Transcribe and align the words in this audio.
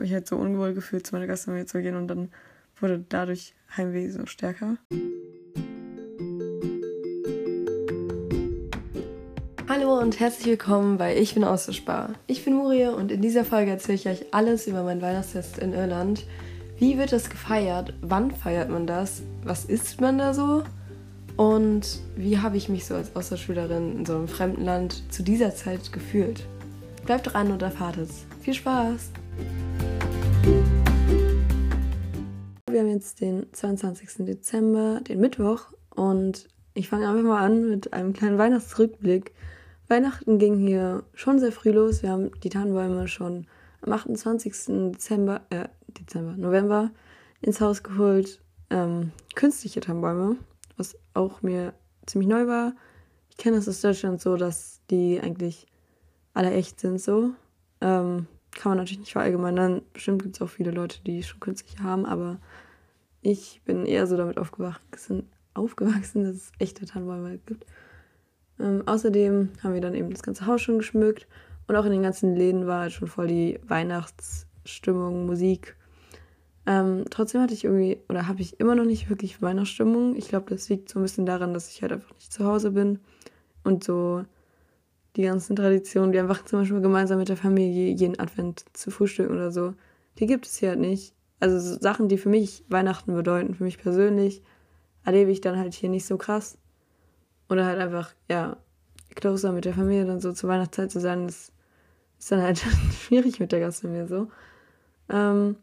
habe 0.00 0.06
mich 0.06 0.14
halt 0.14 0.26
so 0.26 0.36
unwohl 0.36 0.72
gefühlt, 0.72 1.06
zu 1.06 1.14
meiner 1.14 1.26
Gastfamilie 1.26 1.66
zu 1.66 1.82
gehen 1.82 1.94
und 1.94 2.08
dann 2.08 2.30
wurde 2.80 3.04
dadurch 3.10 3.52
Heimweh 3.76 4.08
so 4.08 4.24
stärker. 4.24 4.78
Hallo 9.68 9.98
und 9.98 10.18
herzlich 10.18 10.46
willkommen 10.46 10.96
bei 10.96 11.18
Ich 11.18 11.34
bin 11.34 11.44
Austauschbar. 11.44 12.14
Ich 12.26 12.46
bin 12.46 12.54
Murie 12.54 12.86
und 12.86 13.12
in 13.12 13.20
dieser 13.20 13.44
Folge 13.44 13.72
erzähle 13.72 13.96
ich 13.96 14.08
euch 14.08 14.32
alles 14.32 14.66
über 14.66 14.84
mein 14.84 15.02
Weihnachtsfest 15.02 15.58
in 15.58 15.74
Irland. 15.74 16.24
Wie 16.78 16.96
wird 16.96 17.12
das 17.12 17.28
gefeiert? 17.28 17.92
Wann 18.00 18.30
feiert 18.30 18.70
man 18.70 18.86
das? 18.86 19.20
Was 19.44 19.66
isst 19.66 20.00
man 20.00 20.16
da 20.16 20.32
so? 20.32 20.64
Und 21.36 22.00
wie 22.16 22.38
habe 22.38 22.56
ich 22.56 22.70
mich 22.70 22.86
so 22.86 22.94
als 22.94 23.14
Austauschschülerin 23.14 23.98
in 23.98 24.06
so 24.06 24.16
einem 24.16 24.28
fremden 24.28 24.64
Land 24.64 25.12
zu 25.12 25.22
dieser 25.22 25.54
Zeit 25.54 25.92
gefühlt? 25.92 26.46
Bleibt 27.04 27.34
dran 27.34 27.52
und 27.52 27.60
erfahrt 27.60 27.98
es. 27.98 28.24
Viel 28.40 28.54
Spaß! 28.54 29.10
Jetzt 33.00 33.22
den 33.22 33.50
22. 33.50 34.26
Dezember, 34.26 35.00
den 35.00 35.20
Mittwoch, 35.20 35.72
und 35.88 36.48
ich 36.74 36.90
fange 36.90 37.08
einfach 37.08 37.22
mal 37.22 37.42
an 37.42 37.70
mit 37.70 37.94
einem 37.94 38.12
kleinen 38.12 38.36
Weihnachtsrückblick. 38.36 39.32
Weihnachten 39.88 40.38
ging 40.38 40.58
hier 40.58 41.02
schon 41.14 41.38
sehr 41.38 41.50
früh 41.50 41.70
los. 41.70 42.02
Wir 42.02 42.10
haben 42.10 42.30
die 42.42 42.50
Tannenbäume 42.50 43.08
schon 43.08 43.46
am 43.80 43.92
28. 43.92 44.92
Dezember, 44.92 45.40
äh, 45.48 45.68
Dezember, 45.88 46.36
November 46.36 46.90
ins 47.40 47.62
Haus 47.62 47.82
geholt. 47.82 48.42
Ähm, 48.68 49.12
künstliche 49.34 49.80
Tannenbäume, 49.80 50.36
was 50.76 50.94
auch 51.14 51.40
mir 51.40 51.72
ziemlich 52.04 52.28
neu 52.28 52.46
war. 52.46 52.74
Ich 53.30 53.38
kenne 53.38 53.56
es 53.56 53.68
aus 53.68 53.80
Deutschland 53.80 54.20
so, 54.20 54.36
dass 54.36 54.82
die 54.90 55.20
eigentlich 55.22 55.66
alle 56.34 56.50
echt 56.50 56.80
sind 56.80 57.00
so. 57.00 57.30
Ähm, 57.80 58.26
kann 58.52 58.70
man 58.70 58.78
natürlich 58.78 59.00
nicht 59.00 59.12
verallgemeinern. 59.12 59.80
Bestimmt 59.94 60.22
gibt 60.22 60.36
es 60.36 60.42
auch 60.42 60.50
viele 60.50 60.70
Leute, 60.70 60.98
die 61.06 61.22
schon 61.22 61.40
künstliche 61.40 61.82
haben, 61.82 62.04
aber 62.04 62.38
ich 63.22 63.62
bin 63.64 63.86
eher 63.86 64.06
so 64.06 64.16
damit 64.16 64.38
aufgewachsen, 64.38 65.28
aufgewachsen 65.54 66.24
dass 66.24 66.36
es 66.36 66.52
echte 66.58 66.86
Tannenbäume 66.86 67.38
gibt. 67.46 67.66
Ähm, 68.58 68.82
außerdem 68.86 69.50
haben 69.62 69.74
wir 69.74 69.80
dann 69.80 69.94
eben 69.94 70.10
das 70.10 70.22
ganze 70.22 70.46
Haus 70.46 70.62
schon 70.62 70.78
geschmückt 70.78 71.26
und 71.66 71.76
auch 71.76 71.84
in 71.84 71.92
den 71.92 72.02
ganzen 72.02 72.34
Läden 72.34 72.66
war 72.66 72.80
halt 72.80 72.92
schon 72.92 73.08
voll 73.08 73.28
die 73.28 73.60
Weihnachtsstimmung, 73.66 75.26
Musik. 75.26 75.76
Ähm, 76.66 77.04
trotzdem 77.10 77.40
hatte 77.40 77.54
ich 77.54 77.64
irgendwie, 77.64 77.98
oder 78.08 78.26
habe 78.28 78.42
ich 78.42 78.60
immer 78.60 78.74
noch 78.74 78.84
nicht 78.84 79.08
wirklich 79.08 79.40
Weihnachtsstimmung. 79.40 80.14
Ich 80.16 80.28
glaube, 80.28 80.50
das 80.50 80.68
liegt 80.68 80.88
so 80.88 80.98
ein 80.98 81.02
bisschen 81.02 81.26
daran, 81.26 81.54
dass 81.54 81.70
ich 81.70 81.82
halt 81.82 81.92
einfach 81.92 82.14
nicht 82.14 82.32
zu 82.32 82.44
Hause 82.44 82.72
bin 82.72 83.00
und 83.64 83.82
so 83.82 84.24
die 85.16 85.22
ganzen 85.22 85.56
Traditionen, 85.56 86.12
wie 86.12 86.20
einfach 86.20 86.44
zum 86.44 86.60
Beispiel 86.60 86.80
gemeinsam 86.80 87.18
mit 87.18 87.28
der 87.28 87.36
Familie 87.36 87.92
jeden 87.92 88.18
Advent 88.18 88.64
zu 88.72 88.90
frühstücken 88.90 89.32
oder 89.32 89.50
so, 89.50 89.74
die 90.18 90.26
gibt 90.26 90.46
es 90.46 90.56
hier 90.56 90.70
halt 90.70 90.80
nicht. 90.80 91.14
Also 91.40 91.58
so 91.58 91.80
Sachen, 91.80 92.08
die 92.08 92.18
für 92.18 92.28
mich 92.28 92.64
Weihnachten 92.68 93.14
bedeuten, 93.14 93.54
für 93.54 93.64
mich 93.64 93.78
persönlich, 93.78 94.42
erlebe 95.04 95.30
ich 95.30 95.40
dann 95.40 95.58
halt 95.58 95.74
hier 95.74 95.88
nicht 95.88 96.06
so 96.06 96.18
krass. 96.18 96.58
Oder 97.48 97.64
halt 97.64 97.78
einfach, 97.80 98.12
ja, 98.28 98.56
closer 99.14 99.52
mit 99.52 99.64
der 99.64 99.74
Familie 99.74 100.04
dann 100.04 100.20
so 100.20 100.32
zur 100.32 100.50
Weihnachtszeit 100.50 100.90
zu 100.90 101.00
sein, 101.00 101.26
das 101.26 101.52
ist 102.18 102.30
dann 102.30 102.42
halt 102.42 102.58
schwierig 103.00 103.40
mit 103.40 103.52
der 103.52 103.60
Gastfamilie 103.60 104.06
so. 104.06 104.28
Ähm, 105.08 105.56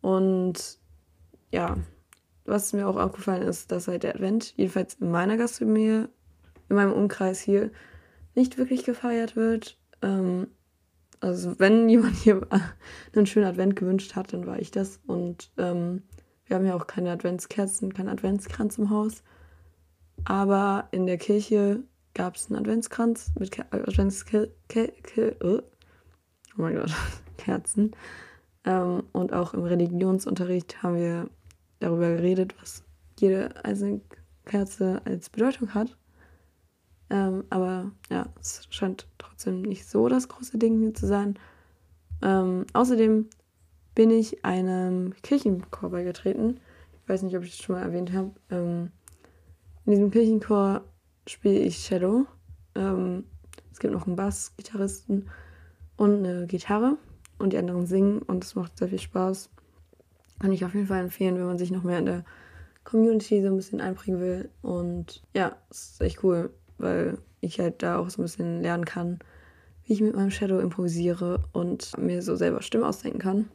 und 0.00 0.78
ja, 1.52 1.76
was 2.44 2.72
mir 2.72 2.88
auch 2.88 2.96
aufgefallen 2.96 3.42
ist, 3.42 3.70
dass 3.70 3.88
halt 3.88 4.02
der 4.02 4.14
Advent, 4.14 4.54
jedenfalls 4.56 4.94
in 4.94 5.10
meiner 5.10 5.36
Gastfamilie, 5.36 6.08
in 6.68 6.76
meinem 6.76 6.92
Umkreis 6.92 7.40
hier, 7.40 7.70
nicht 8.34 8.58
wirklich 8.58 8.84
gefeiert 8.84 9.36
wird. 9.36 9.78
Ähm, 10.02 10.48
also 11.20 11.58
wenn 11.58 11.88
jemand 11.88 12.16
hier 12.16 12.46
einen 13.14 13.26
schönen 13.26 13.46
Advent 13.46 13.76
gewünscht 13.76 14.14
hat, 14.16 14.32
dann 14.32 14.46
war 14.46 14.58
ich 14.58 14.70
das. 14.70 15.00
Und 15.06 15.50
ähm, 15.58 16.02
wir 16.46 16.56
haben 16.56 16.66
ja 16.66 16.74
auch 16.74 16.86
keine 16.86 17.10
Adventskerzen, 17.10 17.92
keinen 17.92 18.08
Adventskranz 18.08 18.78
im 18.78 18.90
Haus. 18.90 19.22
Aber 20.24 20.88
in 20.92 21.06
der 21.06 21.18
Kirche 21.18 21.82
gab 22.14 22.36
es 22.36 22.50
einen 22.50 22.60
Adventskranz 22.60 23.32
mit 23.38 23.52
Ke 23.52 23.66
Adventskerzen. 23.70 24.52
Oh 25.42 26.62
mein 26.62 26.74
Gott, 26.74 26.92
Kerzen. 27.36 27.92
Ähm, 28.64 29.04
und 29.12 29.32
auch 29.32 29.54
im 29.54 29.62
Religionsunterricht 29.62 30.82
haben 30.82 30.96
wir 30.96 31.30
darüber 31.80 32.08
geredet, 32.16 32.54
was 32.60 32.82
jede 33.18 33.64
einzelne 33.64 34.00
Kerze 34.44 35.02
als 35.04 35.30
Bedeutung 35.30 35.74
hat. 35.74 35.96
Ähm, 37.10 37.44
aber 37.50 37.92
ja, 38.10 38.26
es 38.40 38.66
scheint 38.70 39.06
trotzdem 39.18 39.62
nicht 39.62 39.86
so 39.86 40.08
das 40.08 40.28
große 40.28 40.58
Ding 40.58 40.80
hier 40.80 40.94
zu 40.94 41.06
sein. 41.06 41.38
Ähm, 42.22 42.66
außerdem 42.72 43.28
bin 43.94 44.10
ich 44.10 44.44
einem 44.44 45.14
Kirchenchor 45.22 45.90
beigetreten. 45.90 46.60
Ich 47.02 47.08
weiß 47.08 47.22
nicht, 47.22 47.36
ob 47.36 47.44
ich 47.44 47.56
das 47.56 47.64
schon 47.64 47.76
mal 47.76 47.82
erwähnt 47.82 48.12
habe. 48.12 48.32
Ähm, 48.50 48.90
in 49.84 49.92
diesem 49.92 50.10
Kirchenchor 50.10 50.82
spiele 51.28 51.60
ich 51.60 51.78
Shadow. 51.78 52.26
Ähm, 52.74 53.24
es 53.72 53.78
gibt 53.78 53.94
noch 53.94 54.06
einen 54.06 54.16
Bass-Gitarristen 54.16 55.28
und 55.96 56.18
eine 56.18 56.46
Gitarre 56.46 56.98
und 57.38 57.52
die 57.52 57.58
anderen 57.58 57.86
singen 57.86 58.20
und 58.22 58.44
es 58.44 58.54
macht 58.54 58.76
sehr 58.78 58.88
viel 58.88 58.98
Spaß. 58.98 59.50
Kann 60.40 60.52
ich 60.52 60.64
auf 60.64 60.74
jeden 60.74 60.86
Fall 60.86 61.02
empfehlen, 61.02 61.36
wenn 61.36 61.46
man 61.46 61.58
sich 61.58 61.70
noch 61.70 61.82
mehr 61.82 61.98
in 61.98 62.06
der 62.06 62.24
Community 62.84 63.40
so 63.40 63.48
ein 63.48 63.56
bisschen 63.56 63.80
einbringen 63.80 64.20
will. 64.20 64.50
Und 64.62 65.22
ja, 65.34 65.56
es 65.70 65.92
ist 65.92 66.00
echt 66.00 66.24
cool 66.24 66.50
weil 66.78 67.18
ich 67.40 67.60
halt 67.60 67.82
da 67.82 67.98
auch 67.98 68.10
so 68.10 68.20
ein 68.20 68.24
bisschen 68.24 68.62
lernen 68.62 68.84
kann, 68.84 69.18
wie 69.84 69.92
ich 69.92 70.00
mit 70.00 70.14
meinem 70.14 70.30
Shadow 70.30 70.58
improvisiere 70.58 71.44
und 71.52 71.96
mir 71.98 72.22
so 72.22 72.36
selber 72.36 72.62
Stimmen 72.62 72.84
ausdenken 72.84 73.18
kann. 73.18 73.48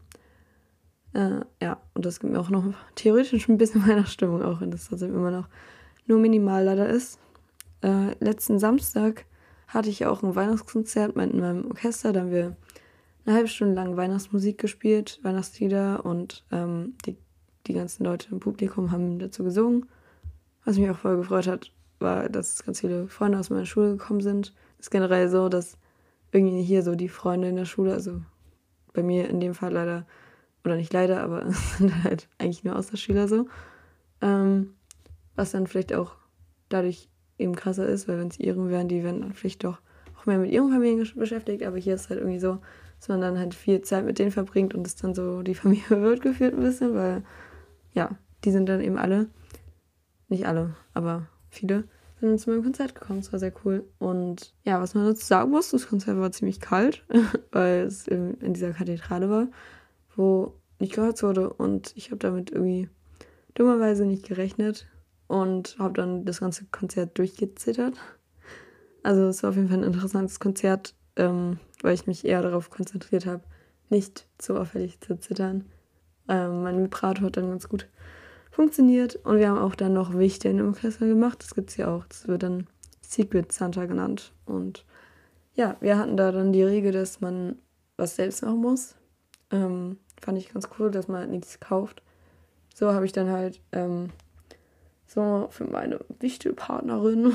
Äh, 1.14 1.46
ja, 1.62 1.82
und 1.94 2.06
das 2.06 2.20
gibt 2.20 2.32
mir 2.32 2.40
auch 2.40 2.50
noch 2.50 2.74
theoretisch 2.96 3.50
ein 3.50 3.58
bisschen 3.58 3.82
meiner 3.88 4.06
Stimmung, 4.06 4.42
auch 4.42 4.62
wenn 4.62 4.72
das 4.72 4.88
trotzdem 4.88 5.14
immer 5.14 5.32
noch 5.32 5.48
nur 6.08 6.20
minimal 6.20 6.64
leider 6.64 6.90
ist. 6.90 7.20
Äh, 7.82 8.16
letzten 8.24 8.60
Samstag 8.60 9.26
hatte 9.68 9.90
ich 9.90 10.06
auch 10.06 10.24
ein 10.24 10.36
Weihnachtskonzert 10.36 11.16
mit 11.16 11.34
meinem 11.34 11.66
Orchester. 11.72 12.14
Da 12.14 12.22
haben 12.22 12.32
wir 12.32 12.56
eine 13.26 13.36
halbe 13.36 13.48
Stunde 13.48 13.76
lang 13.76 13.98
Weihnachtsmusik 13.98 14.58
gespielt, 14.58 15.20
Weihnachtslieder 15.24 16.06
und 16.06 16.44
ähm, 16.52 16.96
die, 17.06 17.18
die 17.68 17.74
ganzen 17.74 18.04
Leute 18.04 18.30
im 18.32 18.40
Publikum 18.40 18.92
haben 18.92 19.20
dazu 19.20 19.44
gesungen, 19.44 19.88
was 20.66 20.78
mich 20.78 20.90
auch 20.90 20.98
voll 20.98 21.18
gefreut 21.18 21.48
hat 21.48 21.72
war, 22.02 22.30
dass 22.30 22.64
ganz 22.64 22.82
viele 22.82 23.08
Freunde 23.08 23.40
aus 23.40 23.50
meiner 23.50 23.66
Schule 23.66 23.92
gekommen 23.92 24.22
sind. 24.22 24.54
Es 24.80 24.88
ist 24.88 24.92
generell 24.92 25.30
so, 25.30 25.50
dass 25.50 25.78
irgendwie 26.32 26.62
hier 26.62 26.84
so 26.84 26.96
die 26.96 27.10
Freunde 27.10 27.50
in 27.50 27.56
der 27.56 27.66
Schule, 27.66 27.94
also 27.94 28.22
bei 28.94 29.04
mir 29.04 29.30
in 29.30 29.40
dem 29.40 29.54
Fall 29.54 29.74
leider, 29.74 30.06
oder 30.64 30.76
nicht 30.76 30.94
leider, 30.94 31.22
aber 31.22 31.46
es 31.48 31.78
sind 31.78 32.04
halt 32.04 32.28
eigentlich 32.38 32.64
nur 32.64 32.76
Außerschüler 32.76 33.28
so. 33.28 33.48
Ähm, 34.22 34.74
was 35.36 35.52
dann 35.52 35.68
vielleicht 35.68 35.94
auch 35.94 36.16
dadurch 36.70 37.10
eben 37.38 37.56
krasser 37.56 37.88
ist, 37.88 38.08
weil 38.08 38.20
wenn 38.20 38.28
es 38.28 38.40
ihren 38.40 38.70
wären, 38.70 38.88
die 38.88 39.04
werden 39.04 39.22
dann 39.22 39.34
vielleicht 39.34 39.64
doch 39.64 39.80
auch 40.18 40.26
mehr 40.26 40.38
mit 40.38 40.52
ihren 40.52 40.70
Familien 40.70 41.08
beschäftigt, 41.16 41.64
aber 41.64 41.78
hier 41.78 41.96
ist 41.96 42.10
halt 42.10 42.20
irgendwie 42.20 42.40
so, 42.40 42.60
dass 43.00 43.10
man 43.10 43.22
dann 43.22 43.40
halt 43.40 43.56
viel 43.56 43.82
Zeit 43.82 44.06
mit 44.06 44.20
denen 44.20 44.32
verbringt 44.32 44.76
und 44.76 44.86
es 44.86 44.96
dann 44.96 45.16
so 45.16 45.42
die 45.42 45.56
Familie 45.62 46.02
wird 46.02 46.22
geführt 46.22 46.54
ein 46.54 46.62
bisschen, 46.62 46.94
weil 46.96 47.24
ja, 47.94 48.12
die 48.44 48.52
sind 48.52 48.70
dann 48.70 48.82
eben 48.82 48.98
alle, 48.98 49.28
nicht 50.30 50.46
alle, 50.46 50.76
aber 50.94 51.28
viele 51.52 51.84
sind 52.20 52.40
zu 52.40 52.50
meinem 52.50 52.64
Konzert 52.64 52.96
gekommen. 52.96 53.20
Es 53.20 53.32
war 53.32 53.40
sehr 53.40 53.54
cool. 53.66 53.86
Und 54.00 54.54
ja, 54.64 54.82
was 54.82 54.94
man 54.94 55.06
dazu 55.06 55.26
sagen 55.26 55.52
muss, 55.52 55.72
das 55.72 55.88
Konzert 55.88 56.18
war 56.18 56.32
ziemlich 56.32 56.60
kalt, 56.60 57.04
weil 57.52 57.82
es 57.82 58.08
in 58.08 58.54
dieser 58.54 58.72
Kathedrale 58.72 59.30
war, 59.30 59.48
wo 60.16 60.56
nicht 60.80 60.94
gehört 60.94 61.22
wurde. 61.24 61.52
Und 61.52 61.94
ich 61.96 62.12
habe 62.12 62.20
damit 62.20 62.52
irgendwie 62.52 62.90
dummerweise 63.54 64.06
nicht 64.06 64.28
gerechnet 64.28 64.88
und 65.28 65.78
habe 65.80 65.94
dann 65.94 66.26
das 66.26 66.40
ganze 66.40 66.66
Konzert 66.66 67.18
durchgezittert. 67.18 67.98
Also 69.04 69.24
es 69.28 69.42
war 69.44 69.50
auf 69.50 69.56
jeden 69.56 69.70
Fall 69.70 69.80
ein 69.80 69.84
interessantes 69.84 70.40
Konzert, 70.40 70.94
ähm, 71.16 71.60
weil 71.82 71.94
ich 71.94 72.08
mich 72.08 72.26
eher 72.26 72.42
darauf 72.42 72.70
konzentriert 72.70 73.26
habe, 73.26 73.44
nicht 73.90 74.28
zu 74.38 74.58
auffällig 74.58 75.02
zu 75.02 75.18
zittern. 75.18 75.66
Ähm, 76.28 76.64
mein 76.64 76.84
Vibrator 76.84 77.26
hat 77.26 77.38
dann 77.38 77.50
ganz 77.50 77.68
gut 77.68 77.88
funktioniert. 78.52 79.16
Und 79.16 79.40
wir 79.40 79.50
haben 79.50 79.58
auch 79.58 79.76
dann 79.76 79.94
noch 79.94 80.18
Wichteln 80.18 80.60
im 80.60 80.76
Kessel 80.76 81.08
gemacht. 81.08 81.42
Das 81.42 81.56
gibt 81.56 81.72
es 81.72 81.78
ja 81.78 81.88
auch. 81.88 82.06
Das 82.06 82.28
wird 82.28 82.44
dann 82.44 82.68
Secret 83.02 83.52
Santa 83.52 83.86
genannt. 83.86 84.34
Und 84.46 84.86
ja, 85.56 85.78
wir 85.80 85.98
hatten 85.98 86.18
da 86.18 86.32
dann 86.32 86.54
die 86.54 86.64
Regel, 86.64 86.92
dass 86.92 87.22
man 87.22 87.58
was 87.98 88.16
selbst 88.16 88.44
machen 88.44 88.62
muss. 88.62 88.96
Ähm, 89.52 89.98
fand 90.22 90.38
ich 90.38 90.54
ganz 90.54 90.70
cool, 90.78 90.92
dass 90.92 91.08
man 91.08 91.22
halt 91.22 91.32
nichts 91.32 91.60
kauft. 91.60 92.04
So 92.74 92.94
habe 92.94 93.06
ich 93.06 93.12
dann 93.12 93.30
halt 93.30 93.62
ähm, 93.72 94.12
so 95.08 95.48
für 95.50 95.66
meine 95.66 96.00
Wichtelpartnerin 96.20 97.34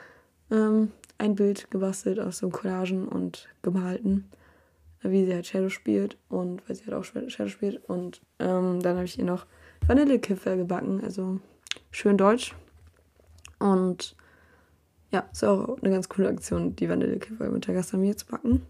ähm, 0.50 0.92
ein 1.18 1.34
Bild 1.34 1.70
gebastelt 1.70 2.20
aus 2.20 2.38
so 2.38 2.48
Collagen 2.48 3.06
und 3.06 3.48
gemalten, 3.62 4.30
wie 5.02 5.26
sie 5.26 5.34
halt 5.34 5.46
Shadow 5.46 5.68
spielt 5.68 6.16
und 6.28 6.66
weil 6.68 6.76
sie 6.76 6.86
halt 6.86 6.94
auch 6.94 7.04
Shadow 7.04 7.48
spielt. 7.48 7.84
Und 7.88 8.22
ähm, 8.38 8.80
dann 8.80 8.96
habe 8.96 9.04
ich 9.04 9.18
ihr 9.18 9.24
noch 9.24 9.46
Vanillekipferl 9.86 10.56
gebacken, 10.56 11.02
also 11.02 11.40
schön 11.90 12.18
deutsch. 12.18 12.54
Und 13.58 14.16
ja, 15.10 15.28
ist 15.32 15.44
auch 15.44 15.78
eine 15.80 15.90
ganz 15.90 16.08
coole 16.08 16.28
Aktion, 16.28 16.76
die 16.76 16.88
Vanillekipferl 16.88 17.50
mit 17.50 17.66
der 17.66 17.74
Gastfamilie 17.74 18.16
zu 18.16 18.26
backen. 18.26 18.62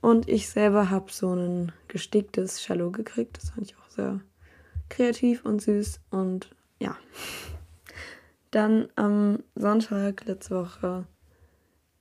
Und 0.00 0.28
ich 0.28 0.48
selber 0.48 0.90
habe 0.90 1.12
so 1.12 1.32
ein 1.32 1.72
gesticktes 1.88 2.62
Shallow 2.62 2.90
gekriegt. 2.90 3.38
Das 3.38 3.50
fand 3.50 3.70
ich 3.70 3.76
auch 3.76 3.90
sehr 3.90 4.20
kreativ 4.88 5.44
und 5.44 5.62
süß. 5.62 6.00
Und 6.10 6.50
ja. 6.80 6.96
Dann 8.50 8.88
am 8.96 9.42
Sonntag 9.54 10.26
letzte 10.26 10.56
Woche 10.56 11.06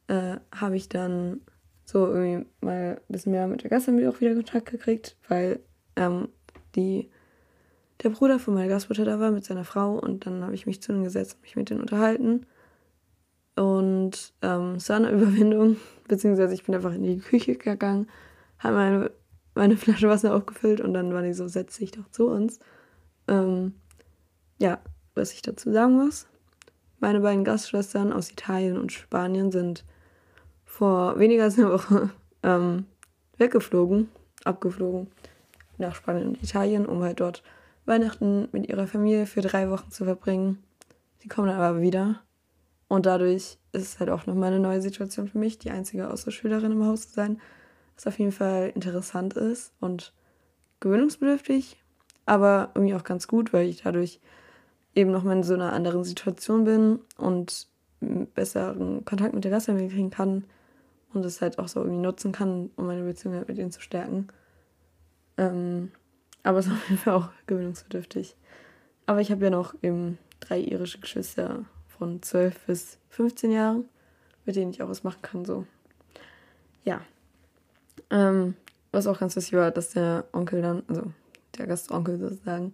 äh, 0.07 0.37
habe 0.53 0.75
ich 0.75 0.89
dann 0.89 1.41
so 1.85 2.07
irgendwie 2.07 2.45
mal 2.61 2.97
ein 2.97 3.01
bisschen 3.07 3.31
mehr 3.31 3.47
mit 3.47 3.63
der 3.63 3.69
Gastfamilie 3.69 4.09
auch 4.09 4.19
wieder 4.19 4.33
Kontakt 4.33 4.69
gekriegt, 4.69 5.15
weil 5.29 5.59
ähm, 5.95 6.29
die, 6.75 7.09
der 8.03 8.09
Bruder 8.09 8.39
von 8.39 8.53
meiner 8.53 8.67
Gastmutter 8.67 9.05
da 9.05 9.19
war 9.19 9.31
mit 9.31 9.45
seiner 9.45 9.63
Frau 9.63 9.97
und 9.97 10.25
dann 10.25 10.43
habe 10.43 10.55
ich 10.55 10.65
mich 10.65 10.81
zu 10.81 10.91
ihnen 10.91 11.03
gesetzt 11.03 11.35
und 11.35 11.41
mich 11.43 11.55
mit 11.55 11.69
denen 11.69 11.81
unterhalten. 11.81 12.45
Und 13.55 14.33
ähm, 14.41 14.75
es 14.75 14.89
war 14.89 14.95
eine 14.97 15.09
Überwindung, 15.11 15.77
beziehungsweise 16.07 16.53
ich 16.53 16.63
bin 16.63 16.75
einfach 16.75 16.93
in 16.93 17.03
die 17.03 17.19
Küche 17.19 17.55
gegangen, 17.55 18.07
habe 18.59 18.75
meine, 18.75 19.11
meine 19.55 19.77
Flasche 19.77 20.09
Wasser 20.09 20.35
aufgefüllt 20.35 20.81
und 20.81 20.93
dann 20.93 21.13
war 21.13 21.21
die 21.21 21.33
so, 21.33 21.47
setz 21.47 21.77
dich 21.77 21.91
doch 21.91 22.09
zu 22.09 22.27
uns. 22.27 22.59
Ähm, 23.27 23.75
ja, 24.59 24.79
was 25.15 25.33
ich 25.33 25.41
dazu 25.41 25.71
sagen 25.71 25.95
muss. 25.95 26.27
Meine 26.99 27.19
beiden 27.19 27.43
Gastschwestern 27.43 28.13
aus 28.13 28.31
Italien 28.31 28.77
und 28.77 28.91
Spanien 28.91 29.51
sind 29.51 29.83
vor 30.63 31.19
weniger 31.19 31.43
als 31.43 31.57
einer 31.57 31.71
Woche 31.71 32.09
ähm, 32.43 32.85
weggeflogen, 33.37 34.09
abgeflogen 34.43 35.07
nach 35.77 35.95
Spanien 35.95 36.29
und 36.29 36.43
Italien, 36.43 36.85
um 36.85 37.01
halt 37.03 37.19
dort 37.19 37.43
Weihnachten 37.91 38.47
mit 38.53 38.69
ihrer 38.69 38.87
Familie 38.87 39.25
für 39.25 39.41
drei 39.41 39.69
Wochen 39.69 39.91
zu 39.91 40.05
verbringen. 40.05 40.63
Sie 41.19 41.27
kommen 41.27 41.47
dann 41.47 41.59
aber 41.59 41.81
wieder. 41.81 42.21
Und 42.87 43.05
dadurch 43.05 43.57
ist 43.73 43.83
es 43.83 43.99
halt 43.99 44.09
auch 44.09 44.25
nochmal 44.25 44.51
eine 44.51 44.59
neue 44.59 44.81
Situation 44.81 45.27
für 45.27 45.37
mich, 45.37 45.59
die 45.59 45.71
einzige 45.71 46.09
Austauschschülerin 46.09 46.71
im 46.71 46.85
Haus 46.85 47.09
zu 47.09 47.13
sein, 47.13 47.39
was 47.95 48.07
auf 48.07 48.17
jeden 48.17 48.31
Fall 48.31 48.71
interessant 48.73 49.33
ist 49.35 49.73
und 49.79 50.13
gewöhnungsbedürftig, 50.79 51.77
aber 52.25 52.71
irgendwie 52.73 52.95
auch 52.95 53.03
ganz 53.03 53.27
gut, 53.27 53.53
weil 53.53 53.67
ich 53.67 53.83
dadurch 53.83 54.19
eben 54.95 55.11
nochmal 55.11 55.37
in 55.37 55.43
so 55.43 55.53
einer 55.53 55.73
anderen 55.73 56.03
Situation 56.03 56.63
bin 56.63 56.99
und 57.17 57.67
besseren 58.33 59.05
Kontakt 59.05 59.33
mit 59.33 59.43
der 59.43 59.51
Gastfamilie 59.51 59.89
kriegen 59.89 60.09
kann 60.09 60.45
und 61.13 61.25
es 61.25 61.41
halt 61.41 61.59
auch 61.59 61.67
so 61.67 61.81
irgendwie 61.81 62.01
nutzen 62.01 62.31
kann, 62.31 62.71
um 62.75 62.87
meine 62.87 63.03
Beziehung 63.03 63.35
halt 63.35 63.47
mit 63.47 63.57
ihnen 63.57 63.71
zu 63.71 63.81
stärken. 63.81 64.27
Ähm, 65.37 65.91
aber 66.43 66.59
es 66.59 66.65
ist 66.67 66.73
auf 66.73 66.89
jeden 66.89 67.01
Fall 67.01 67.13
auch 67.13 67.29
gewöhnungsbedürftig. 67.47 68.35
Aber 69.05 69.21
ich 69.21 69.31
habe 69.31 69.43
ja 69.43 69.49
noch 69.49 69.75
eben 69.81 70.17
drei 70.39 70.59
irische 70.59 70.99
Geschwister 70.99 71.65
von 71.87 72.21
12 72.21 72.59
bis 72.65 72.97
15 73.09 73.51
Jahren, 73.51 73.85
mit 74.45 74.55
denen 74.55 74.71
ich 74.71 74.81
auch 74.81 74.89
was 74.89 75.03
machen 75.03 75.21
kann. 75.21 75.45
So. 75.45 75.65
Ja. 76.83 77.01
Ähm, 78.09 78.55
was 78.91 79.07
auch 79.07 79.19
ganz 79.19 79.35
lustig 79.35 79.53
war, 79.53 79.71
dass 79.71 79.91
der 79.91 80.25
Onkel 80.33 80.61
dann, 80.61 80.83
also 80.87 81.11
der 81.57 81.67
Gastonkel 81.67 82.17
sozusagen, 82.17 82.73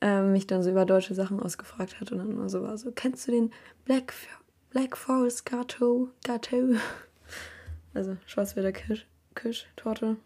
ähm, 0.00 0.32
mich 0.32 0.46
dann 0.46 0.62
so 0.62 0.70
über 0.70 0.84
deutsche 0.84 1.14
Sachen 1.14 1.40
ausgefragt 1.40 2.00
hat 2.00 2.12
und 2.12 2.18
dann 2.18 2.30
immer 2.30 2.48
so 2.48 2.62
war 2.62 2.76
so, 2.78 2.90
kennst 2.92 3.26
du 3.28 3.32
den 3.32 3.52
Black, 3.84 4.14
Black 4.70 4.96
Forest 4.96 5.46
Gateau? 5.46 6.08
Gateau? 6.24 6.74
Also 7.92 8.16
Schwarzwälder 8.24 8.70
Kirsch, 8.70 9.04
Kirschtorte. 9.34 10.16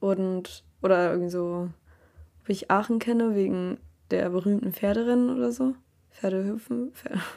Und, 0.00 0.64
oder 0.84 1.10
irgendwie 1.10 1.30
so, 1.30 1.70
ob 2.42 2.48
ich 2.48 2.70
Aachen 2.70 2.98
kenne, 2.98 3.34
wegen 3.34 3.78
der 4.10 4.28
berühmten 4.28 4.72
Pferderennen 4.72 5.34
oder 5.34 5.50
so. 5.50 5.74
Pferdehüpfen. 6.12 6.92
Pferde. 6.92 7.20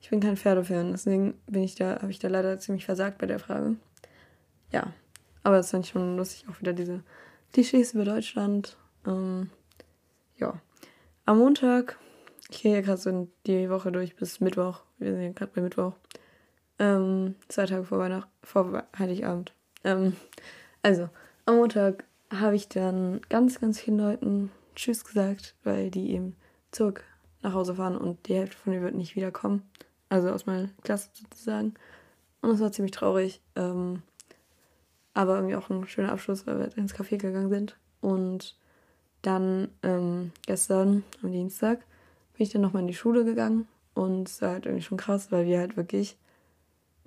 Ich 0.00 0.10
bin 0.10 0.20
kein 0.20 0.36
Pferdefan, 0.36 0.92
deswegen 0.92 1.32
bin 1.46 1.62
ich 1.62 1.76
da, 1.76 2.02
habe 2.02 2.10
ich 2.10 2.18
da 2.18 2.28
leider 2.28 2.58
ziemlich 2.58 2.84
versagt 2.84 3.16
bei 3.16 3.24
der 3.24 3.38
Frage. 3.38 3.76
Ja, 4.70 4.92
aber 5.42 5.60
es 5.60 5.70
fand 5.70 5.86
ich 5.86 5.92
schon 5.92 6.18
lustig, 6.18 6.44
auch 6.46 6.60
wieder 6.60 6.74
diese 6.74 7.02
Klischees 7.54 7.94
über 7.94 8.04
Deutschland. 8.04 8.76
Ähm, 9.06 9.48
ja. 10.36 10.60
Am 11.24 11.38
Montag, 11.38 11.98
ich 12.50 12.60
gehe 12.60 12.74
ja 12.74 12.80
gerade 12.82 12.98
so 12.98 13.28
die 13.46 13.70
Woche 13.70 13.92
durch 13.92 14.14
bis 14.14 14.40
Mittwoch. 14.40 14.82
Wir 14.98 15.12
sind 15.12 15.22
ja 15.22 15.32
gerade 15.32 15.52
bei 15.54 15.62
Mittwoch. 15.62 15.94
Ähm, 16.78 17.36
zwei 17.48 17.64
Tage 17.64 17.84
vor 17.84 17.98
Weihnachten, 17.98 18.30
vor 18.42 18.84
Heiligabend. 18.98 19.54
Ähm, 19.84 20.16
also, 20.82 21.08
am 21.46 21.56
Montag 21.56 22.04
habe 22.40 22.56
ich 22.56 22.68
dann 22.68 23.20
ganz, 23.28 23.60
ganz 23.60 23.80
vielen 23.80 23.98
Leuten 23.98 24.50
Tschüss 24.76 25.04
gesagt, 25.04 25.54
weil 25.64 25.90
die 25.90 26.10
eben 26.10 26.36
zurück 26.70 27.04
nach 27.42 27.54
Hause 27.54 27.74
fahren 27.76 27.96
und 27.96 28.28
die 28.28 28.34
Hälfte 28.34 28.56
von 28.56 28.72
mir 28.72 28.82
wird 28.82 28.94
nicht 28.94 29.16
wiederkommen. 29.16 29.62
Also 30.08 30.30
aus 30.30 30.46
meiner 30.46 30.68
Klasse 30.82 31.10
sozusagen. 31.12 31.74
Und 32.40 32.50
das 32.50 32.60
war 32.60 32.72
ziemlich 32.72 32.92
traurig. 32.92 33.40
Ähm, 33.56 34.02
aber 35.12 35.36
irgendwie 35.36 35.56
auch 35.56 35.70
ein 35.70 35.86
schöner 35.86 36.12
Abschluss, 36.12 36.46
weil 36.46 36.58
wir 36.58 36.76
ins 36.76 36.94
Café 36.94 37.16
gegangen 37.16 37.48
sind. 37.48 37.76
Und 38.00 38.56
dann 39.22 39.68
ähm, 39.82 40.32
gestern 40.46 41.04
am 41.22 41.32
Dienstag 41.32 41.78
bin 42.36 42.44
ich 42.44 42.50
dann 42.50 42.62
nochmal 42.62 42.82
in 42.82 42.88
die 42.88 42.94
Schule 42.94 43.24
gegangen 43.24 43.66
und 43.94 44.28
es 44.28 44.42
war 44.42 44.50
halt 44.50 44.66
irgendwie 44.66 44.84
schon 44.84 44.98
krass, 44.98 45.32
weil 45.32 45.46
wir 45.46 45.58
halt 45.58 45.76
wirklich 45.76 46.18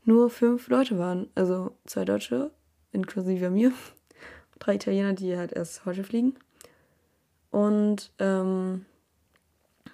nur 0.03 0.29
fünf 0.29 0.69
Leute 0.69 0.97
waren. 0.97 1.27
Also 1.35 1.75
zwei 1.85 2.05
Deutsche, 2.05 2.51
inklusive 2.91 3.49
mir, 3.49 3.73
drei 4.59 4.75
Italiener, 4.75 5.13
die 5.13 5.37
halt 5.37 5.51
erst 5.51 5.85
heute 5.85 6.03
fliegen. 6.03 6.35
Und 7.51 8.11
ähm, 8.19 8.85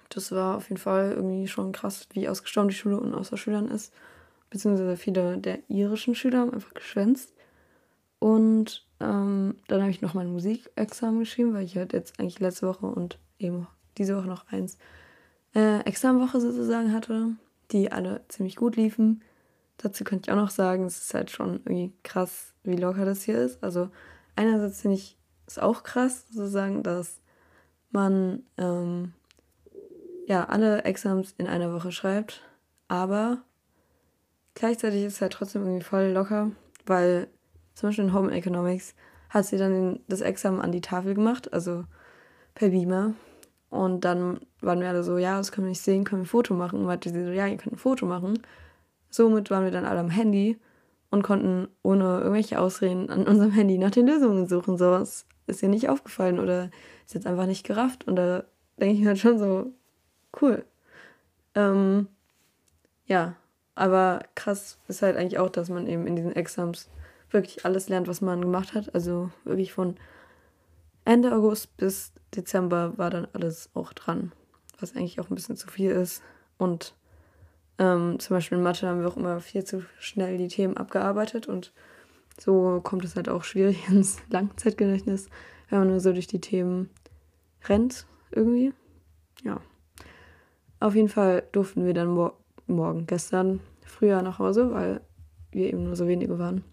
das 0.08 0.32
war 0.32 0.56
auf 0.56 0.68
jeden 0.68 0.80
Fall 0.80 1.12
irgendwie 1.12 1.48
schon 1.48 1.72
krass, 1.72 2.08
wie 2.12 2.28
ausgestorben 2.28 2.68
die 2.68 2.76
Schule 2.76 2.98
und 2.98 3.14
außer 3.14 3.36
Schülern 3.36 3.68
ist. 3.68 3.92
Beziehungsweise 4.50 4.96
viele 4.96 5.38
der 5.38 5.58
irischen 5.68 6.14
Schüler 6.14 6.40
haben 6.40 6.52
einfach 6.52 6.74
geschwänzt. 6.74 7.32
Und 8.18 8.86
ähm, 9.00 9.56
dann 9.68 9.80
habe 9.80 9.90
ich 9.90 10.02
noch 10.02 10.14
mein 10.14 10.32
Musikexamen 10.32 11.20
geschrieben, 11.20 11.52
weil 11.52 11.64
ich 11.64 11.76
halt 11.76 11.92
jetzt 11.92 12.18
eigentlich 12.18 12.40
letzte 12.40 12.66
Woche 12.66 12.86
und 12.86 13.18
eben 13.38 13.66
diese 13.98 14.16
Woche 14.16 14.26
noch 14.26 14.46
eins 14.50 14.78
äh, 15.54 15.80
Examenwoche 15.80 16.40
sozusagen 16.40 16.92
hatte, 16.92 17.30
die 17.72 17.92
alle 17.92 18.22
ziemlich 18.28 18.56
gut 18.56 18.76
liefen. 18.76 19.22
Dazu 19.78 20.04
könnte 20.04 20.28
ich 20.28 20.32
auch 20.32 20.40
noch 20.40 20.50
sagen, 20.50 20.84
es 20.84 20.98
ist 20.98 21.14
halt 21.14 21.30
schon 21.30 21.60
irgendwie 21.64 21.92
krass, 22.02 22.54
wie 22.62 22.76
locker 22.76 23.04
das 23.04 23.22
hier 23.22 23.38
ist. 23.38 23.62
Also 23.62 23.90
einerseits 24.36 24.82
finde 24.82 24.96
ich 24.96 25.18
es 25.46 25.58
auch 25.58 25.82
krass, 25.82 26.26
sozusagen, 26.30 26.82
dass 26.82 27.20
man 27.90 28.42
ähm, 28.56 29.12
ja 30.26 30.44
alle 30.44 30.84
Exams 30.84 31.34
in 31.38 31.46
einer 31.46 31.72
Woche 31.72 31.92
schreibt, 31.92 32.42
aber 32.88 33.42
gleichzeitig 34.54 35.04
ist 35.04 35.14
es 35.14 35.20
halt 35.20 35.32
trotzdem 35.32 35.62
irgendwie 35.62 35.84
voll 35.84 36.06
locker, 36.12 36.50
weil 36.86 37.28
zum 37.74 37.88
Beispiel 37.88 38.04
in 38.04 38.14
Home 38.14 38.32
Economics 38.32 38.94
hat 39.30 39.46
sie 39.46 39.58
dann 39.58 40.00
das 40.08 40.20
Examen 40.20 40.60
an 40.60 40.72
die 40.72 40.80
Tafel 40.80 41.14
gemacht, 41.14 41.52
also 41.52 41.84
per 42.54 42.68
Beamer. 42.68 43.14
Und 43.68 44.04
dann 44.04 44.40
waren 44.60 44.80
wir 44.80 44.88
alle 44.88 45.02
so, 45.02 45.18
ja, 45.18 45.36
das 45.36 45.50
können 45.50 45.66
wir 45.66 45.70
nicht 45.70 45.82
sehen, 45.82 46.04
können 46.04 46.22
wir 46.22 46.26
ein 46.26 46.28
Foto 46.28 46.54
machen. 46.54 46.78
Und 46.78 46.86
meinte 46.86 47.10
sie 47.10 47.24
so, 47.24 47.32
ja, 47.32 47.48
ihr 47.48 47.56
könnt 47.56 47.74
ein 47.74 47.78
Foto 47.78 48.06
machen. 48.06 48.40
Somit 49.10 49.50
waren 49.50 49.64
wir 49.64 49.72
dann 49.72 49.84
alle 49.84 49.98
am 49.98 50.10
Handy 50.10 50.60
und 51.14 51.22
konnten 51.22 51.68
ohne 51.82 52.18
irgendwelche 52.18 52.60
Ausreden 52.60 53.08
an 53.08 53.26
unserem 53.26 53.52
Handy 53.52 53.78
nach 53.78 53.92
den 53.92 54.08
Lösungen 54.08 54.48
suchen. 54.48 54.76
So 54.76 54.90
was 54.90 55.26
ist 55.46 55.62
ihr 55.62 55.68
nicht 55.68 55.88
aufgefallen 55.88 56.40
oder 56.40 56.70
ist 57.06 57.14
jetzt 57.14 57.26
einfach 57.26 57.46
nicht 57.46 57.64
gerafft. 57.64 58.08
Und 58.08 58.16
da 58.16 58.42
denke 58.78 58.96
ich 58.96 59.00
mir 59.00 59.08
halt 59.08 59.18
schon 59.20 59.38
so, 59.38 59.72
cool. 60.42 60.64
Ähm, 61.54 62.08
ja, 63.06 63.36
aber 63.76 64.22
krass 64.34 64.80
ist 64.88 65.02
halt 65.02 65.16
eigentlich 65.16 65.38
auch, 65.38 65.50
dass 65.50 65.68
man 65.68 65.86
eben 65.86 66.08
in 66.08 66.16
diesen 66.16 66.34
Exams 66.34 66.90
wirklich 67.30 67.64
alles 67.64 67.88
lernt, 67.88 68.08
was 68.08 68.20
man 68.20 68.40
gemacht 68.40 68.74
hat. 68.74 68.92
Also 68.92 69.30
wirklich 69.44 69.72
von 69.72 69.94
Ende 71.04 71.32
August 71.32 71.76
bis 71.76 72.12
Dezember 72.34 72.98
war 72.98 73.10
dann 73.10 73.28
alles 73.34 73.70
auch 73.74 73.92
dran, 73.92 74.32
was 74.80 74.96
eigentlich 74.96 75.20
auch 75.20 75.30
ein 75.30 75.36
bisschen 75.36 75.56
zu 75.56 75.68
viel 75.68 75.92
ist. 75.92 76.24
Und 76.58 76.96
ähm, 77.78 78.18
zum 78.18 78.36
Beispiel 78.36 78.58
in 78.58 78.64
Mathe 78.64 78.86
haben 78.86 79.00
wir 79.00 79.08
auch 79.08 79.16
immer 79.16 79.40
viel 79.40 79.64
zu 79.64 79.82
schnell 79.98 80.38
die 80.38 80.48
Themen 80.48 80.76
abgearbeitet 80.76 81.48
und 81.48 81.72
so 82.38 82.80
kommt 82.82 83.04
es 83.04 83.16
halt 83.16 83.28
auch 83.28 83.44
schwierig 83.44 83.88
ins 83.88 84.18
Langzeitgedächtnis, 84.30 85.28
wenn 85.68 85.80
man 85.80 85.88
nur 85.88 86.00
so 86.00 86.12
durch 86.12 86.26
die 86.26 86.40
Themen 86.40 86.90
rennt 87.66 88.06
irgendwie. 88.30 88.72
Ja. 89.42 89.60
Auf 90.80 90.94
jeden 90.94 91.08
Fall 91.08 91.44
durften 91.52 91.86
wir 91.86 91.94
dann 91.94 92.08
mor 92.08 92.38
morgen, 92.66 93.06
gestern, 93.06 93.60
früher 93.84 94.22
nach 94.22 94.38
Hause, 94.38 94.70
weil 94.72 95.02
wir 95.50 95.66
eben 95.66 95.84
nur 95.84 95.96
so 95.96 96.08
wenige 96.08 96.38
waren. 96.38 96.64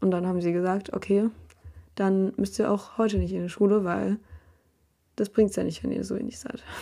Und 0.00 0.10
dann 0.10 0.26
haben 0.26 0.40
sie 0.40 0.52
gesagt, 0.52 0.94
okay, 0.94 1.28
dann 1.94 2.32
müsst 2.36 2.58
ihr 2.58 2.70
auch 2.70 2.96
heute 2.96 3.18
nicht 3.18 3.32
in 3.32 3.42
die 3.42 3.48
Schule, 3.50 3.84
weil 3.84 4.18
das 5.16 5.28
bringt 5.28 5.50
es 5.50 5.56
ja 5.56 5.64
nicht, 5.64 5.82
wenn 5.82 5.92
ihr 5.92 6.04
so 6.04 6.16
wenig 6.16 6.38
seid. 6.38 6.62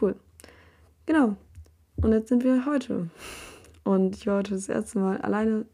Cool. 0.00 0.16
Genau. 1.06 1.36
Und 1.96 2.12
jetzt 2.12 2.28
sind 2.28 2.44
wir 2.44 2.66
heute. 2.66 3.08
Und 3.84 4.16
ich 4.16 4.26
war 4.26 4.38
heute 4.38 4.54
das 4.54 4.68
erste 4.68 4.98
Mal 4.98 5.20
alleine 5.20 5.66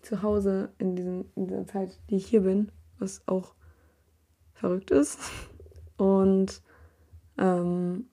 zu 0.00 0.22
Hause 0.22 0.70
in, 0.78 0.96
diesen, 0.96 1.30
in 1.36 1.46
dieser 1.46 1.66
Zeit, 1.66 1.98
die 2.10 2.16
ich 2.16 2.26
hier 2.26 2.42
bin, 2.42 2.72
was 2.98 3.22
auch 3.26 3.54
verrückt 4.54 4.90
ist. 4.90 5.18
Und 5.96 6.62
ähm, 7.38 8.06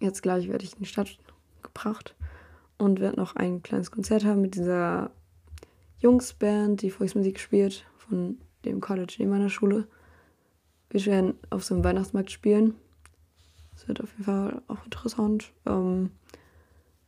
jetzt 0.00 0.22
gleich 0.22 0.48
werde 0.48 0.64
ich 0.64 0.72
in 0.74 0.80
die 0.80 0.86
Stadt 0.86 1.18
gebracht 1.62 2.14
und 2.78 3.00
werde 3.00 3.18
noch 3.18 3.36
ein 3.36 3.62
kleines 3.62 3.90
Konzert 3.90 4.24
haben 4.24 4.40
mit 4.40 4.54
dieser 4.54 5.10
Jungsband, 5.98 6.82
die 6.82 6.90
Volksmusik 6.90 7.38
spielt, 7.38 7.86
von 7.96 8.38
dem 8.64 8.80
College 8.80 9.16
neben 9.18 9.30
meiner 9.30 9.48
Schule. 9.50 9.86
Wir 10.90 11.04
werden 11.06 11.34
auf 11.50 11.64
so 11.64 11.74
einem 11.74 11.84
Weihnachtsmarkt 11.84 12.30
spielen. 12.30 12.74
Das 13.74 13.88
wird 13.88 14.00
auf 14.00 14.10
jeden 14.12 14.24
Fall 14.24 14.62
auch 14.68 14.84
interessant. 14.84 15.52
Ähm, 15.66 16.10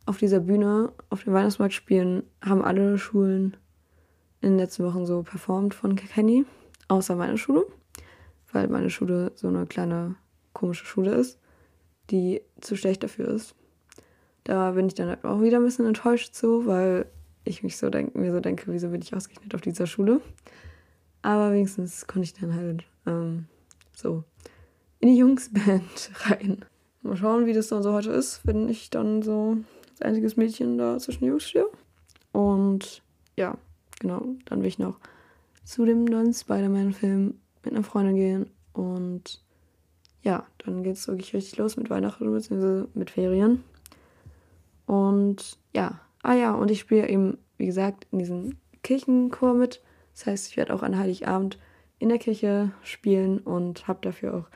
auf 0.07 0.17
dieser 0.17 0.39
Bühne, 0.39 0.93
auf 1.09 1.25
dem 1.25 1.33
Weihnachtsmarkt 1.33 1.73
spielen, 1.73 2.23
haben 2.41 2.63
alle 2.63 2.97
Schulen 2.97 3.57
in 4.41 4.51
den 4.51 4.59
letzten 4.59 4.85
Wochen 4.85 5.05
so 5.05 5.21
performt 5.21 5.73
von 5.73 5.95
Kenny, 5.95 6.45
außer 6.87 7.15
meine 7.15 7.37
Schule, 7.37 7.67
weil 8.53 8.69
meine 8.69 8.89
Schule 8.89 9.33
so 9.35 9.49
eine 9.49 9.65
kleine 9.65 10.15
komische 10.53 10.85
Schule 10.85 11.13
ist, 11.13 11.39
die 12.09 12.41
zu 12.61 12.77
schlecht 12.77 13.03
dafür 13.03 13.27
ist. 13.27 13.53
Da 14.45 14.71
bin 14.71 14.87
ich 14.87 14.95
dann 14.95 15.09
halt 15.09 15.25
auch 15.25 15.41
wieder 15.41 15.57
ein 15.57 15.65
bisschen 15.65 15.85
enttäuscht 15.85 16.33
so, 16.33 16.65
weil 16.65 17.05
ich 17.43 17.63
mich 17.63 17.75
so 17.75 17.89
denk, 17.89 18.15
mir 18.15 18.31
so 18.31 18.39
denke, 18.39 18.71
wieso 18.71 18.89
bin 18.89 19.01
ich 19.01 19.13
ausgerechnet 19.13 19.55
auf 19.55 19.61
dieser 19.61 19.87
Schule. 19.87 20.21
Aber 21.21 21.51
wenigstens 21.51 22.07
konnte 22.07 22.23
ich 22.23 22.33
dann 22.33 22.55
halt 22.55 22.85
ähm, 23.05 23.47
so 23.93 24.23
in 24.99 25.09
die 25.09 25.17
Jungsband 25.17 26.11
rein. 26.29 26.63
Mal 27.01 27.17
schauen, 27.17 27.45
wie 27.45 27.53
das 27.53 27.67
dann 27.67 27.83
so 27.83 27.91
heute 27.91 28.11
ist, 28.11 28.47
wenn 28.47 28.69
ich 28.69 28.89
dann 28.89 29.21
so 29.21 29.57
einziges 30.01 30.37
Mädchen 30.37 30.77
da 30.77 30.97
zwischen 30.99 31.25
Jungs 31.25 31.43
stehe. 31.43 31.67
Und 32.31 33.01
ja, 33.35 33.57
genau, 33.99 34.35
dann 34.45 34.61
will 34.61 34.67
ich 34.67 34.79
noch 34.79 34.99
zu 35.63 35.85
dem 35.85 36.05
neuen 36.05 36.33
Spider-Man-Film 36.33 37.35
mit 37.63 37.73
einer 37.73 37.83
Freundin 37.83 38.15
gehen. 38.15 38.49
Und 38.73 39.43
ja, 40.21 40.45
dann 40.59 40.83
geht 40.83 40.95
es 40.95 41.07
wirklich 41.07 41.33
richtig 41.33 41.57
los 41.57 41.77
mit 41.77 41.89
Weihnachten 41.89 42.31
bzw. 42.31 42.87
mit 42.93 43.09
Ferien. 43.09 43.63
Und 44.85 45.57
ja, 45.73 45.99
ah 46.23 46.33
ja, 46.33 46.53
und 46.53 46.71
ich 46.71 46.79
spiele 46.79 47.09
eben, 47.09 47.37
wie 47.57 47.65
gesagt, 47.65 48.07
in 48.11 48.19
diesem 48.19 48.57
Kirchenchor 48.83 49.53
mit. 49.53 49.81
Das 50.13 50.25
heißt, 50.25 50.49
ich 50.49 50.57
werde 50.57 50.73
auch 50.73 50.83
an 50.83 50.97
Heiligabend 50.97 51.59
in 51.99 52.09
der 52.09 52.19
Kirche 52.19 52.71
spielen 52.83 53.39
und 53.39 53.87
habe 53.87 53.99
dafür 54.01 54.35
auch 54.35 54.47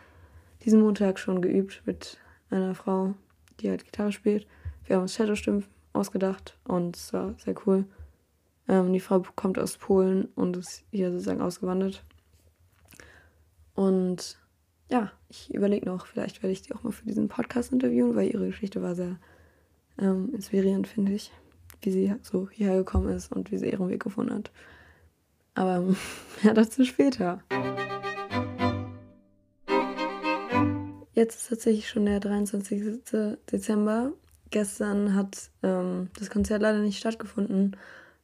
diesen 0.64 0.82
Montag 0.82 1.20
schon 1.20 1.42
geübt 1.42 1.82
mit 1.86 2.18
einer 2.50 2.76
Frau, 2.76 3.14
die 3.60 3.70
halt 3.70 3.86
Gitarre 3.86 4.12
spielt. 4.12 4.48
Wir 4.92 4.98
haben 4.98 5.04
uns 5.04 5.16
Shadowstimmen 5.16 5.64
ausgedacht 5.94 6.58
und 6.66 6.98
es 6.98 7.14
war 7.14 7.34
sehr 7.38 7.56
cool. 7.66 7.86
Ähm, 8.68 8.92
die 8.92 9.00
Frau 9.00 9.24
kommt 9.38 9.58
aus 9.58 9.78
Polen 9.78 10.26
und 10.36 10.58
ist 10.58 10.84
hier 10.92 11.14
sozusagen 11.14 11.40
ausgewandert. 11.40 12.04
Und 13.74 14.38
ja, 14.90 15.10
ich 15.30 15.54
überlege 15.54 15.86
noch, 15.86 16.08
vielleicht 16.08 16.44
werde 16.44 16.52
ich 16.52 16.64
die 16.64 16.76
auch 16.76 16.84
mal 16.84 16.92
für 16.92 17.06
diesen 17.06 17.30
Podcast 17.30 17.72
interviewen, 17.72 18.18
weil 18.18 18.28
ihre 18.28 18.48
Geschichte 18.48 18.82
war 18.82 18.94
sehr 18.94 19.16
ähm, 19.98 20.34
inspirierend, 20.34 20.90
finde 20.90 21.14
ich, 21.14 21.32
wie 21.82 21.92
sie 21.92 22.14
so 22.22 22.50
hierher 22.50 22.76
gekommen 22.76 23.16
ist 23.16 23.32
und 23.32 23.50
wie 23.50 23.60
sie 23.60 23.70
ihren 23.70 23.88
Weg 23.88 24.04
gefunden 24.04 24.34
hat. 24.34 24.52
Aber 25.54 25.96
ja, 26.44 26.54
dazu 26.54 26.84
später. 26.84 27.42
Jetzt 31.14 31.38
ist 31.38 31.48
tatsächlich 31.48 31.88
schon 31.88 32.08
der 32.08 32.20
23. 32.20 33.00
Dezember. 33.50 34.12
Gestern 34.52 35.16
hat 35.16 35.50
ähm, 35.64 36.10
das 36.20 36.30
Konzert 36.30 36.62
leider 36.62 36.80
nicht 36.80 37.00
stattgefunden, 37.00 37.78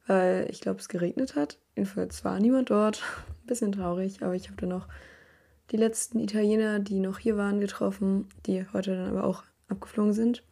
weil 0.07 0.47
ich 0.51 0.59
glaube, 0.61 0.79
es 0.79 0.89
geregnet 0.89 1.35
hat. 1.35 1.57
Jedenfalls 1.75 2.23
war 2.25 2.39
niemand 2.39 2.69
dort. 2.69 3.01
Ein 3.01 3.33
bisschen 3.47 3.71
traurig, 3.71 4.21
aber 4.21 4.35
ich 4.35 4.47
habe 4.47 4.59
dann 4.59 4.69
noch 4.69 4.87
die 5.71 5.77
letzten 5.77 6.19
Italiener, 6.19 6.79
die 6.79 6.99
noch 6.99 7.19
hier 7.19 7.37
waren, 7.37 7.59
getroffen, 7.59 8.27
die 8.45 8.65
heute 8.73 8.95
dann 8.95 9.09
aber 9.09 9.23
auch 9.23 9.43
abgeflogen 9.69 10.13
sind. 10.13 10.43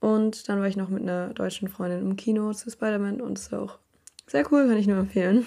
Und 0.00 0.48
dann 0.48 0.60
war 0.60 0.68
ich 0.68 0.76
noch 0.76 0.88
mit 0.88 1.02
einer 1.02 1.32
deutschen 1.32 1.68
Freundin 1.68 2.00
im 2.00 2.16
Kino 2.16 2.52
zu 2.52 2.70
Spider-Man 2.70 3.20
und 3.20 3.38
es 3.38 3.50
war 3.50 3.62
auch 3.62 3.78
sehr 4.26 4.50
cool, 4.52 4.68
kann 4.68 4.76
ich 4.76 4.86
nur 4.86 4.98
empfehlen. 4.98 5.46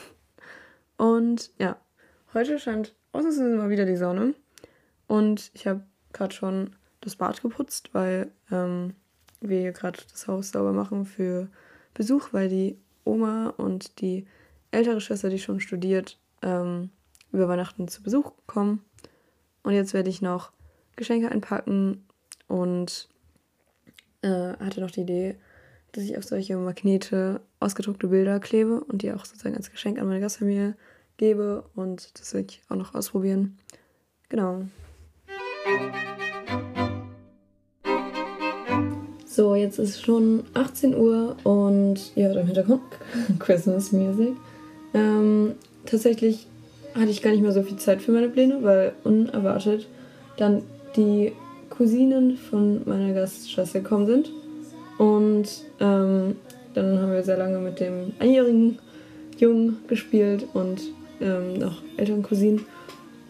Und 0.98 1.52
ja, 1.58 1.78
heute 2.34 2.60
scheint 2.60 2.96
ausnahmsweise 3.12 3.56
mal 3.56 3.70
wieder 3.70 3.86
die 3.86 3.96
Sonne. 3.96 4.34
Und 5.08 5.52
ich 5.54 5.68
habe 5.68 5.84
gerade 6.14 6.34
schon 6.34 6.76
das 7.02 7.16
Bad 7.16 7.42
geputzt, 7.42 7.94
weil 7.94 8.32
ähm, 8.52 8.96
wir 9.42 9.60
hier 9.60 9.72
gerade 9.72 10.00
das 10.12 10.28
Haus 10.28 10.50
sauber 10.50 10.72
machen 10.72 11.06
für 11.06 11.50
Besuch, 11.94 12.30
weil 12.32 12.48
die 12.48 12.78
Oma 13.04 13.50
und 13.58 14.00
die 14.02 14.26
ältere 14.72 15.02
Schwester, 15.02 15.30
die 15.30 15.40
schon 15.40 15.60
studiert, 15.60 16.18
ähm, 16.42 16.90
über 17.32 17.48
Weihnachten 17.48 17.88
zu 17.88 18.04
Besuch 18.04 18.32
kommen. 18.48 18.84
Und 19.64 19.74
jetzt 19.74 19.94
werde 19.94 20.10
ich 20.10 20.22
noch 20.22 20.52
Geschenke 20.96 21.30
einpacken 21.30 22.06
und 22.48 23.10
äh, 24.22 24.54
hatte 24.60 24.82
noch 24.82 24.92
die 24.92 25.02
Idee, 25.02 25.36
dass 25.92 26.04
ich 26.04 26.18
auf 26.18 26.24
solche 26.24 26.56
Magnete 26.58 27.42
ausgedruckte 27.60 28.08
Bilder 28.08 28.40
klebe 28.40 28.84
und 28.84 29.02
die 29.02 29.12
auch 29.12 29.26
sozusagen 29.26 29.56
als 29.56 29.72
Geschenk 29.72 30.00
an 30.00 30.08
meine 30.08 30.22
Gastfamilie 30.22 30.76
gebe. 31.18 31.64
Und 31.76 32.20
das 32.20 32.34
will 32.34 32.46
ich 32.48 32.62
auch 32.70 32.76
noch 32.76 32.96
ausprobieren. 32.96 33.58
Genau. 34.30 34.66
So, 39.34 39.56
jetzt 39.56 39.80
ist 39.80 40.04
schon 40.04 40.44
18 40.56 40.94
Uhr 40.94 41.38
und 41.46 42.12
ihr 42.16 42.28
hört 42.28 42.36
im 42.36 42.48
Hintergrund 42.48 42.82
Christmas 43.40 43.94
Music. 43.94 44.34
Ähm, 44.94 45.54
tatsächlich 45.86 46.48
hatte 46.96 47.12
ich 47.12 47.22
gar 47.22 47.32
nicht 47.32 47.42
mehr 47.42 47.54
so 47.54 47.64
viel 47.64 47.78
Zeit 47.78 48.02
für 48.02 48.12
meine 48.12 48.28
Pläne, 48.28 48.62
weil 48.62 48.92
unerwartet 49.06 49.88
dann 50.36 50.64
die 50.98 51.32
Cousinen 51.70 52.36
von 52.36 52.82
meiner 52.84 53.14
Gastschwester 53.14 53.80
gekommen 53.80 54.06
sind. 54.06 54.32
Und 54.98 55.48
ähm, 55.80 56.36
dann 56.74 57.00
haben 57.00 57.14
wir 57.14 57.24
sehr 57.24 57.38
lange 57.38 57.60
mit 57.60 57.80
dem 57.80 58.12
einjährigen 58.20 58.80
Jungen 59.38 59.78
gespielt 59.88 60.46
und 60.54 60.82
ähm, 61.22 61.54
noch 61.54 61.82
älteren 61.96 62.22
Cousinen. 62.22 62.66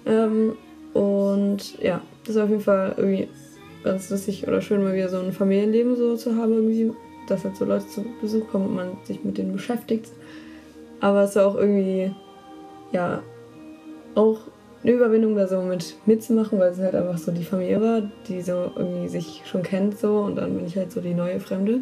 Ähm, 0.07 0.53
und 0.95 1.79
ja, 1.79 2.01
das 2.25 2.37
war 2.37 2.45
auf 2.45 2.49
jeden 2.49 2.63
Fall 2.63 2.95
irgendwie 2.97 3.27
ganz 3.83 4.09
lustig 4.09 4.47
oder 4.47 4.61
schön, 4.61 4.83
mal 4.83 4.93
wieder 4.93 5.09
so 5.09 5.19
ein 5.19 5.31
Familienleben 5.31 5.95
so 5.95 6.15
zu 6.15 6.35
haben, 6.35 6.53
irgendwie, 6.53 6.91
dass 7.27 7.43
halt 7.43 7.55
so 7.55 7.65
Leute 7.65 7.87
zu 7.87 8.05
Besuch 8.21 8.47
kommen 8.49 8.67
und 8.67 8.75
man 8.75 8.97
sich 9.03 9.23
mit 9.23 9.37
denen 9.37 9.53
beschäftigt. 9.53 10.09
Aber 10.99 11.23
es 11.23 11.35
war 11.35 11.47
auch 11.47 11.55
irgendwie, 11.55 12.13
ja, 12.91 13.23
auch 14.15 14.39
eine 14.83 14.93
Überwindung, 14.93 15.35
da 15.35 15.47
so 15.47 15.61
mit 15.61 15.95
mitzumachen, 16.05 16.59
weil 16.59 16.71
es 16.71 16.79
halt 16.79 16.95
einfach 16.95 17.17
so 17.17 17.31
die 17.31 17.43
Familie 17.43 17.81
war, 17.81 18.01
die 18.27 18.41
so 18.41 18.71
irgendwie 18.75 19.07
sich 19.07 19.43
schon 19.45 19.63
kennt 19.63 19.97
so 19.97 20.19
und 20.19 20.35
dann 20.35 20.55
bin 20.55 20.65
ich 20.65 20.75
halt 20.75 20.91
so 20.91 21.01
die 21.01 21.13
neue 21.13 21.39
Fremde. 21.39 21.81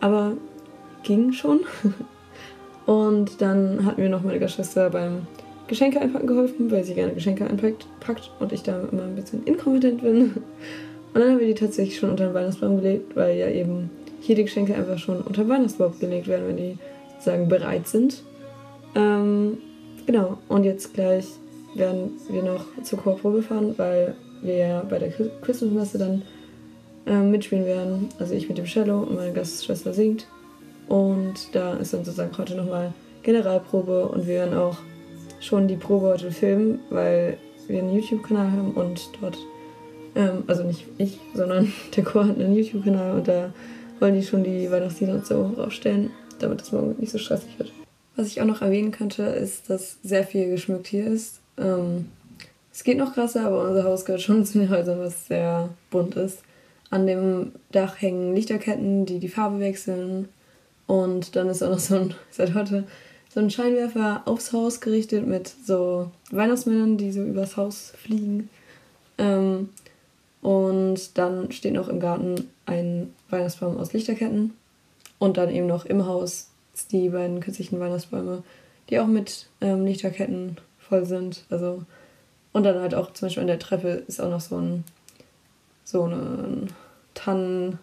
Aber 0.00 0.32
ging 1.02 1.32
schon. 1.32 1.60
Und 2.86 3.40
dann 3.40 3.86
hat 3.86 3.98
mir 3.98 4.08
noch 4.08 4.22
meine 4.22 4.40
Gastschwester 4.40 4.90
beim 4.90 5.26
Geschenke 5.68 6.00
einpacken 6.00 6.26
geholfen, 6.26 6.70
weil 6.70 6.84
sie 6.84 6.94
gerne 6.94 7.14
Geschenke 7.14 7.46
einpackt 7.46 8.30
und 8.40 8.52
ich 8.52 8.62
da 8.62 8.80
immer 8.90 9.04
ein 9.04 9.14
bisschen 9.14 9.44
inkompetent 9.44 10.02
bin. 10.02 10.34
Und 11.14 11.20
dann 11.20 11.32
haben 11.32 11.40
wir 11.40 11.46
die 11.46 11.54
tatsächlich 11.54 11.98
schon 11.98 12.10
unter 12.10 12.26
den 12.26 12.34
Weihnachtsbaum 12.34 12.76
gelegt, 12.76 13.16
weil 13.16 13.36
ja 13.36 13.48
eben 13.48 13.90
hier 14.20 14.36
die 14.36 14.44
Geschenke 14.44 14.74
einfach 14.74 14.98
schon 14.98 15.20
unter 15.20 15.44
den 15.44 15.50
Weihnachtsbaum 15.50 15.98
gelegt 15.98 16.26
werden, 16.28 16.48
wenn 16.48 16.56
die 16.56 16.78
sozusagen 17.12 17.48
bereit 17.48 17.86
sind. 17.86 18.22
Ähm, 18.94 19.58
genau, 20.06 20.38
und 20.48 20.64
jetzt 20.64 20.94
gleich 20.94 21.26
werden 21.74 22.12
wir 22.30 22.42
noch 22.42 22.66
zur 22.82 22.98
Chorprobe 22.98 23.42
fahren, 23.42 23.74
weil 23.76 24.14
wir 24.42 24.56
ja 24.56 24.82
bei 24.88 24.98
der 24.98 25.10
Christmasmesse 25.10 25.98
dann 25.98 26.22
ähm, 27.06 27.30
mitspielen 27.30 27.64
werden. 27.64 28.08
Also 28.18 28.34
ich 28.34 28.48
mit 28.48 28.58
dem 28.58 28.66
Cello 28.66 29.00
und 29.00 29.14
meine 29.14 29.32
Gastschwester 29.32 29.92
singt. 29.92 30.26
Und 30.88 31.34
da 31.52 31.74
ist 31.74 31.94
dann 31.94 32.04
sozusagen 32.04 32.36
heute 32.36 32.54
nochmal 32.54 32.92
Generalprobe 33.22 34.08
und 34.08 34.26
wir 34.26 34.34
werden 34.34 34.54
auch 34.54 34.78
schon 35.40 35.68
die 35.68 35.76
Probe 35.76 36.08
heute 36.08 36.30
filmen, 36.30 36.80
weil 36.90 37.38
wir 37.68 37.80
einen 37.80 37.94
YouTube-Kanal 37.94 38.50
haben 38.52 38.72
und 38.72 39.10
dort, 39.20 39.38
ähm, 40.14 40.44
also 40.46 40.64
nicht 40.64 40.86
ich, 40.98 41.18
sondern 41.34 41.72
der 41.96 42.04
Chor 42.04 42.26
hat 42.26 42.38
einen 42.38 42.54
YouTube-Kanal 42.54 43.16
und 43.16 43.28
da 43.28 43.52
wollen 44.00 44.14
die 44.14 44.22
schon 44.22 44.44
die 44.44 44.70
Weihnachtslieder 44.70 45.14
und 45.14 45.26
so 45.26 45.46
raufstellen, 45.56 46.10
damit 46.38 46.62
es 46.62 46.72
morgen 46.72 46.96
nicht 46.98 47.12
so 47.12 47.18
stressig 47.18 47.58
wird. 47.58 47.72
Was 48.16 48.26
ich 48.26 48.40
auch 48.40 48.46
noch 48.46 48.60
erwähnen 48.60 48.90
könnte, 48.90 49.22
ist, 49.22 49.70
dass 49.70 49.98
sehr 50.02 50.24
viel 50.24 50.50
geschmückt 50.50 50.86
hier 50.86 51.06
ist. 51.06 51.40
Ähm, 51.56 52.08
es 52.72 52.84
geht 52.84 52.98
noch 52.98 53.14
krasser, 53.14 53.46
aber 53.46 53.68
unser 53.68 53.84
Haus 53.84 54.04
gehört 54.04 54.22
schon 54.22 54.44
zu 54.46 54.58
den 54.58 54.70
Häusern, 54.70 54.98
was 54.98 55.26
sehr 55.28 55.70
bunt 55.90 56.16
ist. 56.16 56.42
An 56.90 57.06
dem 57.06 57.52
Dach 57.70 58.00
hängen 58.00 58.34
Lichterketten, 58.34 59.06
die 59.06 59.18
die 59.18 59.28
Farbe 59.28 59.60
wechseln. 59.60 60.28
Und 60.86 61.36
dann 61.36 61.48
ist 61.48 61.62
auch 61.62 61.70
noch 61.70 61.78
so 61.78 61.94
ein, 61.94 62.14
seit 62.30 62.54
heute, 62.54 62.84
so 63.32 63.40
ein 63.40 63.50
Scheinwerfer 63.50 64.22
aufs 64.26 64.52
Haus 64.52 64.80
gerichtet 64.80 65.26
mit 65.26 65.50
so 65.64 66.10
Weihnachtsmännern, 66.30 66.98
die 66.98 67.12
so 67.12 67.22
übers 67.22 67.56
Haus 67.56 67.94
fliegen. 67.96 68.50
Ähm, 69.16 69.70
und 70.42 71.16
dann 71.16 71.50
steht 71.52 71.72
noch 71.72 71.88
im 71.88 72.00
Garten 72.00 72.50
ein 72.66 73.14
Weihnachtsbaum 73.30 73.78
aus 73.78 73.92
Lichterketten. 73.92 74.54
Und 75.18 75.36
dann 75.36 75.50
eben 75.50 75.68
noch 75.68 75.86
im 75.86 76.04
Haus 76.04 76.50
die 76.90 77.08
beiden 77.08 77.40
künstlichen 77.40 77.78
Weihnachtsbäume, 77.78 78.42
die 78.90 78.98
auch 78.98 79.06
mit 79.06 79.46
ähm, 79.60 79.86
Lichterketten 79.86 80.56
voll 80.78 81.06
sind. 81.06 81.44
Also, 81.48 81.84
und 82.52 82.64
dann 82.64 82.80
halt 82.80 82.94
auch 82.94 83.12
zum 83.12 83.26
Beispiel 83.26 83.42
an 83.42 83.46
der 83.46 83.60
Treppe 83.60 84.02
ist 84.08 84.20
auch 84.20 84.30
noch 84.30 84.40
so 84.40 84.56
ein 84.56 84.84
so 85.84 86.06
ein 86.06 86.72
Tannen, 87.14 87.78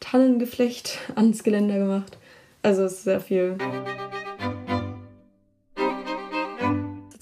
Tannengeflecht 0.00 0.98
ans 1.14 1.44
Geländer 1.44 1.78
gemacht. 1.78 2.18
Also 2.62 2.82
es 2.84 2.94
ist 2.94 3.04
sehr 3.04 3.20
viel. 3.20 3.56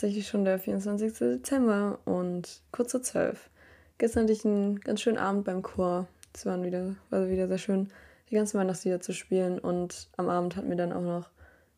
tatsächlich 0.00 0.28
schon 0.28 0.46
der 0.46 0.58
24. 0.58 1.12
Dezember 1.12 1.98
und 2.06 2.62
kurz 2.72 2.92
vor 2.92 3.02
12. 3.02 3.50
Gestern 4.00 4.22
hatte 4.22 4.32
ich 4.32 4.46
einen 4.46 4.80
ganz 4.80 5.02
schönen 5.02 5.18
Abend 5.18 5.44
beim 5.44 5.60
Chor. 5.60 6.08
Es 6.32 6.46
war 6.46 6.62
wieder, 6.62 6.96
war 7.10 7.28
wieder 7.28 7.48
sehr 7.48 7.58
schön, 7.58 7.90
die 8.30 8.34
ganzen 8.34 8.58
Weihnachtslieder 8.58 9.02
zu 9.02 9.12
spielen. 9.12 9.58
Und 9.58 10.08
am 10.16 10.30
Abend 10.30 10.56
hat 10.56 10.64
mir 10.64 10.76
dann 10.76 10.94
auch 10.94 11.02
noch 11.02 11.28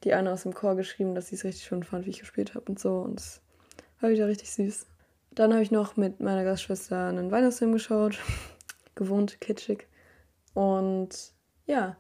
die 0.04 0.14
eine 0.14 0.30
aus 0.30 0.44
dem 0.44 0.54
Chor 0.54 0.76
geschrieben, 0.76 1.16
dass 1.16 1.26
sie 1.26 1.34
es 1.34 1.42
richtig 1.42 1.64
schön 1.64 1.82
fand, 1.82 2.06
wie 2.06 2.10
ich 2.10 2.20
gespielt 2.20 2.54
habe 2.54 2.66
und 2.66 2.78
so. 2.78 2.98
Und 2.98 3.18
es 3.18 3.40
war 4.00 4.10
wieder 4.10 4.28
richtig 4.28 4.52
süß. 4.52 4.86
Dann 5.32 5.52
habe 5.52 5.64
ich 5.64 5.72
noch 5.72 5.96
mit 5.96 6.20
meiner 6.20 6.44
Gastschwester 6.44 7.08
einen 7.08 7.32
Weihnachtsfilm 7.32 7.72
geschaut. 7.72 8.20
Gewohnt, 8.94 9.40
kitschig. 9.40 9.88
Und 10.54 11.32
ja, 11.66 11.96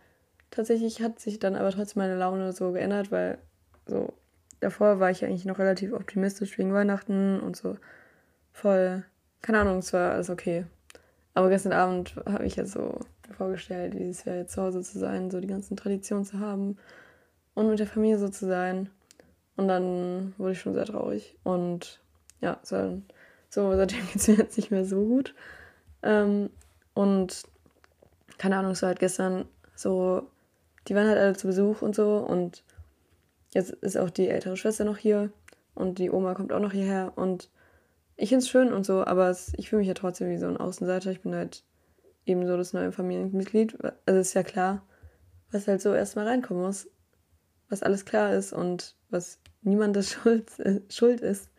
tatsächlich 0.52 1.02
hat 1.02 1.18
sich 1.18 1.40
dann 1.40 1.56
aber 1.56 1.72
trotzdem 1.72 2.00
meine 2.00 2.16
Laune 2.16 2.52
so 2.52 2.70
geändert, 2.70 3.10
weil 3.10 3.38
so 3.88 4.12
davor 4.60 5.00
war 5.00 5.10
ich 5.10 5.24
eigentlich 5.24 5.46
noch 5.46 5.58
relativ 5.58 5.92
optimistisch 5.92 6.56
wegen 6.58 6.72
Weihnachten 6.72 7.40
und 7.40 7.56
so 7.56 7.76
voll, 8.52 9.04
keine 9.42 9.60
Ahnung, 9.60 9.78
es 9.78 9.92
war 9.92 10.12
alles 10.12 10.30
okay. 10.30 10.64
Aber 11.34 11.48
gestern 11.48 11.72
Abend 11.72 12.14
habe 12.26 12.46
ich 12.46 12.56
ja 12.56 12.64
so 12.64 13.00
vorgestellt, 13.36 13.94
dieses 13.94 14.24
Jahr 14.24 14.36
jetzt 14.36 14.52
zu 14.52 14.62
Hause 14.62 14.82
zu 14.82 14.98
sein, 14.98 15.30
so 15.30 15.40
die 15.40 15.48
ganzen 15.48 15.76
Traditionen 15.76 16.24
zu 16.24 16.38
haben 16.38 16.76
und 17.54 17.68
mit 17.68 17.78
der 17.78 17.86
Familie 17.86 18.18
so 18.18 18.28
zu 18.28 18.46
sein. 18.46 18.90
Und 19.56 19.68
dann 19.68 20.34
wurde 20.38 20.52
ich 20.52 20.60
schon 20.60 20.74
sehr 20.74 20.84
traurig. 20.84 21.36
Und 21.42 22.00
ja, 22.40 22.58
so, 22.62 23.02
so 23.50 23.76
seitdem 23.76 24.06
geht 24.06 24.16
es 24.16 24.28
mir 24.28 24.34
jetzt 24.34 24.56
nicht 24.56 24.70
mehr 24.70 24.84
so 24.84 25.04
gut. 25.04 25.34
Ähm, 26.02 26.50
und 26.94 27.44
keine 28.38 28.56
Ahnung, 28.56 28.72
es 28.72 28.82
war 28.82 28.88
halt 28.88 29.00
gestern 29.00 29.46
so, 29.74 30.26
die 30.88 30.94
waren 30.94 31.08
halt 31.08 31.18
alle 31.18 31.36
zu 31.36 31.46
Besuch 31.46 31.82
und 31.82 31.94
so. 31.94 32.18
Und 32.18 32.64
jetzt 33.54 33.70
ist 33.70 33.96
auch 33.96 34.10
die 34.10 34.28
ältere 34.28 34.56
Schwester 34.56 34.84
noch 34.84 34.98
hier. 34.98 35.30
Und 35.74 35.98
die 35.98 36.10
Oma 36.10 36.34
kommt 36.34 36.52
auch 36.52 36.60
noch 36.60 36.72
hierher. 36.72 37.12
Und 37.16 37.48
ich 38.22 38.30
finde 38.30 38.44
es 38.44 38.48
schön 38.48 38.72
und 38.72 38.86
so, 38.86 39.04
aber 39.04 39.28
es, 39.28 39.52
ich 39.56 39.68
fühle 39.68 39.80
mich 39.80 39.88
ja 39.88 39.94
trotzdem 39.94 40.30
wie 40.30 40.38
so 40.38 40.46
ein 40.46 40.56
Außenseiter. 40.56 41.10
Ich 41.10 41.20
bin 41.20 41.34
halt 41.34 41.64
eben 42.24 42.46
so 42.46 42.56
das 42.56 42.72
neue 42.72 42.92
Familienmitglied. 42.92 43.76
Also 44.06 44.20
ist 44.20 44.34
ja 44.34 44.42
klar, 44.42 44.86
was 45.50 45.68
halt 45.68 45.82
so 45.82 45.92
erstmal 45.92 46.26
reinkommen 46.26 46.62
muss 46.62 46.88
was 47.72 47.82
alles 47.82 48.04
klar 48.04 48.34
ist 48.34 48.52
und 48.52 48.94
was 49.08 49.40
niemandes 49.62 50.12
Schuld, 50.12 50.60
äh, 50.60 50.82
Schuld 50.90 51.20
ist. 51.20 51.50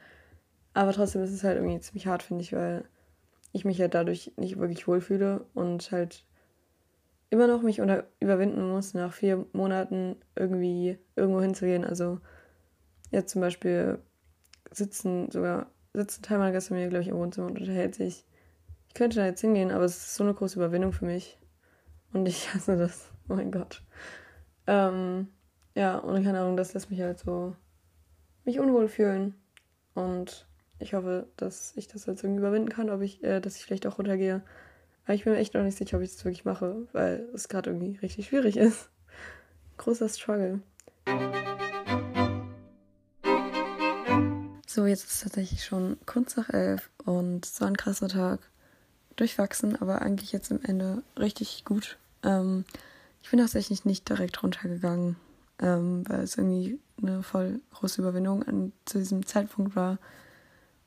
Aber 0.74 0.93
trotzdem 0.93 1.24
ist 1.24 1.32
es 1.32 1.43
halt 1.43 1.58
irgendwie 1.58 1.79
ziemlich 1.79 2.08
hart, 2.08 2.24
finde 2.24 2.43
ich, 2.43 2.53
weil 2.53 2.86
ich 3.51 3.65
mich 3.65 3.82
halt 3.82 3.93
dadurch 3.96 4.32
nicht 4.38 4.58
wirklich 4.58 4.88
wohlfühle 4.88 5.46
und 5.53 5.91
halt 5.91 6.25
immer 7.29 7.48
noch 7.48 7.63
mich 7.63 7.82
unter 7.82 8.05
überwinden 8.20 8.70
muss, 8.70 8.93
nach 8.93 9.13
vier 9.13 9.46
Monaten 9.53 10.15
irgendwie 10.36 10.98
irgendwo 11.15 11.41
hinzugehen. 11.41 11.84
Also 11.84 12.20
jetzt 13.12 13.32
zum 13.32 13.41
Beispiel 13.41 14.00
sitzen 14.72 15.32
sogar, 15.32 15.72
sitzt 15.94 16.20
ein 16.20 16.24
Teil 16.24 16.40
meiner 16.40 16.52
Gäste 16.52 16.74
mir, 16.74 16.88
glaube 16.90 17.04
ich, 17.04 17.10
im 17.10 17.18
Wohnzimmer 17.18 17.48
und 17.48 17.60
unterhält 17.60 17.96
sich. 17.96 18.26
Ich 18.88 18.94
könnte 18.94 19.18
da 19.18 19.26
jetzt 19.26 19.42
hingehen, 19.42 19.72
aber 19.72 19.86
es 19.86 19.98
ist 19.98 20.16
so 20.16 20.24
eine 20.24 20.34
große 20.34 20.58
Überwindung 20.58 20.92
für 20.92 21.06
mich. 21.06 21.38
Und 22.12 22.28
ich 22.28 22.54
hasse 22.54 22.78
das. 22.78 23.10
Oh 23.30 23.36
mein 23.36 23.52
Gott. 23.52 23.84
Ähm, 24.68 25.28
ja, 25.76 25.98
und 25.98 26.24
keine 26.24 26.40
Ahnung, 26.40 26.58
das 26.58 26.74
lässt 26.74 26.90
mich 26.90 27.02
halt 27.02 27.20
so 27.20 27.56
mich 28.46 28.60
unwohl 28.60 28.88
fühlen. 28.88 29.36
Und 29.94 30.48
ich 30.80 30.94
hoffe, 30.94 31.28
dass 31.38 31.74
ich 31.76 31.88
das 31.88 32.06
jetzt 32.06 32.24
irgendwie 32.24 32.40
überwinden 32.40 32.70
kann, 32.70 32.90
ob 32.90 33.02
ich, 33.02 33.24
äh, 33.24 33.40
dass 33.40 33.56
ich 33.56 33.64
vielleicht 33.64 33.88
auch 33.88 33.98
runtergehe. 33.98 34.42
Aber 35.06 35.14
ich 35.14 35.24
bin 35.24 35.34
mir 35.34 35.40
echt 35.40 35.54
noch 35.54 35.64
nicht 35.64 35.78
sicher, 35.78 35.98
ob 35.98 36.04
ich 36.04 36.12
das 36.12 36.26
wirklich 36.26 36.46
mache, 36.46 36.88
weil 36.94 37.28
es 37.34 37.50
gerade 37.50 37.70
irgendwie 37.70 37.98
richtig 37.98 38.28
schwierig 38.28 38.58
ist. 38.58 38.90
Großer 39.78 40.10
Struggle. 40.10 40.62
So, 44.74 44.88
jetzt 44.88 45.03
ist 45.06 45.12
es 45.12 45.22
tatsächlich 45.22 45.63
schon 45.63 45.98
kurz 46.08 46.36
nach 46.36 46.50
elf 46.50 46.89
und 47.06 47.46
es 47.46 47.62
war 47.62 47.68
ein 47.68 47.77
krasser 47.77 48.08
Tag. 48.08 48.39
Durchwachsen, 49.15 49.80
aber 49.80 50.01
eigentlich 50.01 50.32
jetzt 50.32 50.52
am 50.52 50.62
Ende 50.63 51.04
richtig 51.15 51.63
gut. 51.65 52.00
Ähm, 52.24 52.65
ich 53.21 53.30
bin 53.30 53.39
tatsächlich 53.39 53.86
nicht 53.86 54.10
direkt 54.10 54.41
runtergegangen 54.41 55.15
ähm, 55.60 56.04
weil 56.08 56.21
es 56.21 56.38
irgendwie 56.38 56.80
eine 57.02 57.24
voll 57.24 57.62
große 57.74 58.02
Überwindung 58.02 58.43
an, 58.43 58.74
zu 58.86 58.98
diesem 58.98 59.26
Zeitpunkt 59.26 59.76
war. 59.76 59.98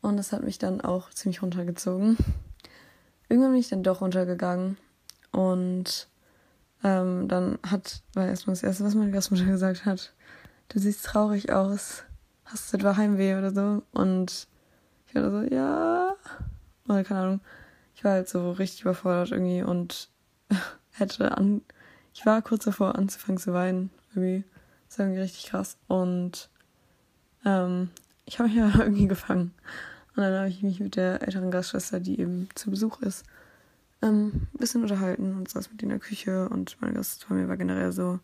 Und 0.03 0.17
das 0.17 0.33
hat 0.33 0.43
mich 0.43 0.59
dann 0.59 0.81
auch 0.81 1.11
ziemlich 1.11 1.43
runtergezogen. 1.43 2.17
Irgendwann 3.29 3.53
bin 3.53 3.61
ich 3.61 3.69
dann 3.69 3.83
doch 3.83 4.01
runtergegangen 4.01 4.77
und 5.33 6.09
ähm, 6.85 7.27
dann 7.29 7.59
hat, 7.63 8.03
war 8.15 8.27
erstmal 8.27 8.55
das 8.55 8.63
Erste, 8.63 8.85
was 8.85 8.95
meine 8.95 9.11
Gastmutter 9.11 9.47
gesagt 9.47 9.85
hat, 9.85 10.13
du 10.69 10.79
siehst 10.79 11.05
traurig 11.05 11.53
aus, 11.53 12.05
hast 12.47 12.73
du 12.73 12.79
etwa 12.79 12.97
Heimweh 12.97 13.37
oder 13.37 13.53
so? 13.53 13.83
Und 13.93 14.49
ich 15.07 15.15
war 15.15 15.31
so, 15.31 15.55
ja, 15.55 16.15
oder 16.89 17.05
keine 17.05 17.21
Ahnung. 17.21 17.41
Ich 17.95 18.05
war 18.05 18.13
halt 18.13 18.29
so 18.29 18.53
richtig 18.53 18.83
überfordert 18.83 19.33
irgendwie 19.33 19.63
und 19.63 20.09
hätte 20.93 21.37
an, 21.37 21.63
ich 22.15 22.25
war 22.25 22.43
kurz 22.43 22.65
davor 22.65 22.97
anzufangen 22.97 23.39
zu 23.39 23.53
weinen, 23.53 23.91
irgendwie. 24.15 24.45
Das 24.87 24.95
ist 24.95 24.99
irgendwie 25.01 25.21
richtig 25.21 25.47
krass. 25.47 25.77
Und 25.89 26.49
ähm, 27.45 27.91
ich 28.25 28.39
habe 28.39 28.49
mich 28.49 28.57
ja 28.59 28.71
irgendwie 28.79 29.09
gefangen. 29.09 29.53
Und 30.15 30.23
dann 30.23 30.35
habe 30.35 30.49
ich 30.49 30.63
mich 30.63 30.81
mit 30.81 30.97
der 30.97 31.23
älteren 31.23 31.51
Gastschwester, 31.51 32.01
die 32.01 32.19
eben 32.19 32.49
zu 32.55 32.71
Besuch 32.71 33.03
ist, 33.03 33.25
ähm, 34.03 34.47
ein 34.55 34.59
bisschen 34.59 34.83
unterhalten 34.83 35.37
und 35.37 35.49
saß 35.49 35.71
mit 35.71 35.83
in 35.83 35.91
der 35.91 35.99
Küche. 35.99 36.49
Und 36.49 36.77
meine 36.81 36.95
Gastfamilie 36.95 37.49
war 37.49 37.57
generell 37.57 37.93
so, 37.93 38.21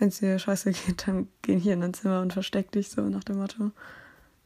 wenn 0.00 0.08
es 0.08 0.18
dir 0.18 0.38
scheiße 0.38 0.72
geht, 0.72 1.06
dann 1.06 1.28
geh 1.42 1.58
hier 1.58 1.74
in 1.74 1.82
dein 1.82 1.94
Zimmer 1.94 2.22
und 2.22 2.32
versteck 2.32 2.72
dich, 2.72 2.90
so 2.90 3.02
nach 3.02 3.22
dem 3.22 3.36
Motto. 3.36 3.70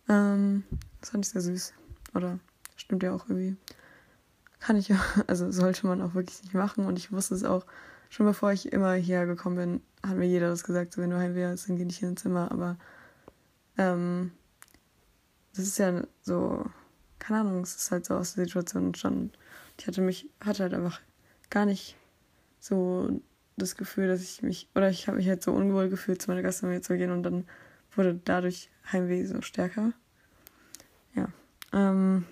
Ähm, 0.09 0.65
das 1.01 1.11
fand 1.11 1.25
ich 1.25 1.33
sehr 1.33 1.41
süß. 1.41 1.73
Oder 2.15 2.39
stimmt 2.77 3.03
ja 3.03 3.15
auch 3.15 3.29
irgendwie. 3.29 3.57
Kann 4.59 4.77
ich 4.77 4.89
ja, 4.89 5.01
also 5.27 5.51
sollte 5.51 5.87
man 5.87 6.03
auch 6.03 6.15
wirklich 6.15 6.43
nicht 6.43 6.55
machen. 6.55 6.85
Und 6.85 6.99
ich 6.99 7.13
wusste 7.13 7.35
es 7.35 7.45
auch 7.45 7.65
schon 8.11 8.27
bevor 8.27 8.53
ich 8.53 8.73
immer 8.73 8.93
hierher 8.95 9.27
gekommen 9.27 9.57
bin, 9.57 9.83
hat 10.09 10.17
mir 10.17 10.27
jeder 10.27 10.49
das 10.49 10.65
gesagt, 10.65 10.93
so 10.93 11.03
wenn 11.03 11.11
du 11.11 11.19
heim 11.19 11.35
wärst, 11.35 11.69
dann 11.69 11.77
geh 11.77 11.85
nicht 11.85 12.03
in 12.03 12.11
ein 12.11 12.17
Zimmer, 12.17 12.53
aber 12.53 12.77
ähm, 13.77 14.31
das 15.57 15.65
ist 15.65 15.79
ja 15.79 16.03
so, 16.23 16.65
keine 17.19 17.41
Ahnung, 17.41 17.63
es 17.63 17.75
ist 17.75 17.91
halt 17.91 18.07
so 18.07 18.15
aus 18.15 18.35
der 18.35 18.45
Situation 18.45 18.87
entstanden. 18.87 19.33
Ich 19.79 19.87
hatte 19.87 20.01
mich, 20.01 20.31
hatte 20.41 20.63
halt 20.65 20.75
einfach 20.75 21.01
gar 21.51 21.67
nicht 21.67 21.97
so 22.61 23.21
das 23.57 23.77
Gefühl, 23.77 24.09
dass 24.09 24.23
ich 24.23 24.43
mich, 24.43 24.69
oder 24.75 24.91
ich 24.91 25.07
habe 25.07 25.19
mich 25.19 25.29
halt 25.29 25.43
so 25.43 25.53
unwohl 25.53 25.89
gefühlt, 25.89 26.21
zu 26.21 26.31
meiner 26.31 26.43
Gastfamilie 26.43 26.81
zu 26.81 26.97
gehen 26.97 27.11
und 27.11 27.23
dann 27.23 27.47
wurde 27.95 28.21
dadurch 28.25 28.71
Heimweh 28.91 29.25
so 29.25 29.41
stärker. 29.43 29.93
Ja. 31.15 31.29
Ähm, 31.73 32.25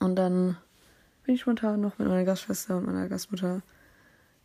und 0.00 0.16
dann 0.16 0.56
bin 1.24 1.34
ich 1.34 1.42
spontan 1.42 1.80
noch 1.80 1.98
mit 1.98 2.08
meiner 2.08 2.24
Gastschwester 2.24 2.78
und 2.78 2.86
meiner 2.86 3.08
Gastmutter 3.08 3.62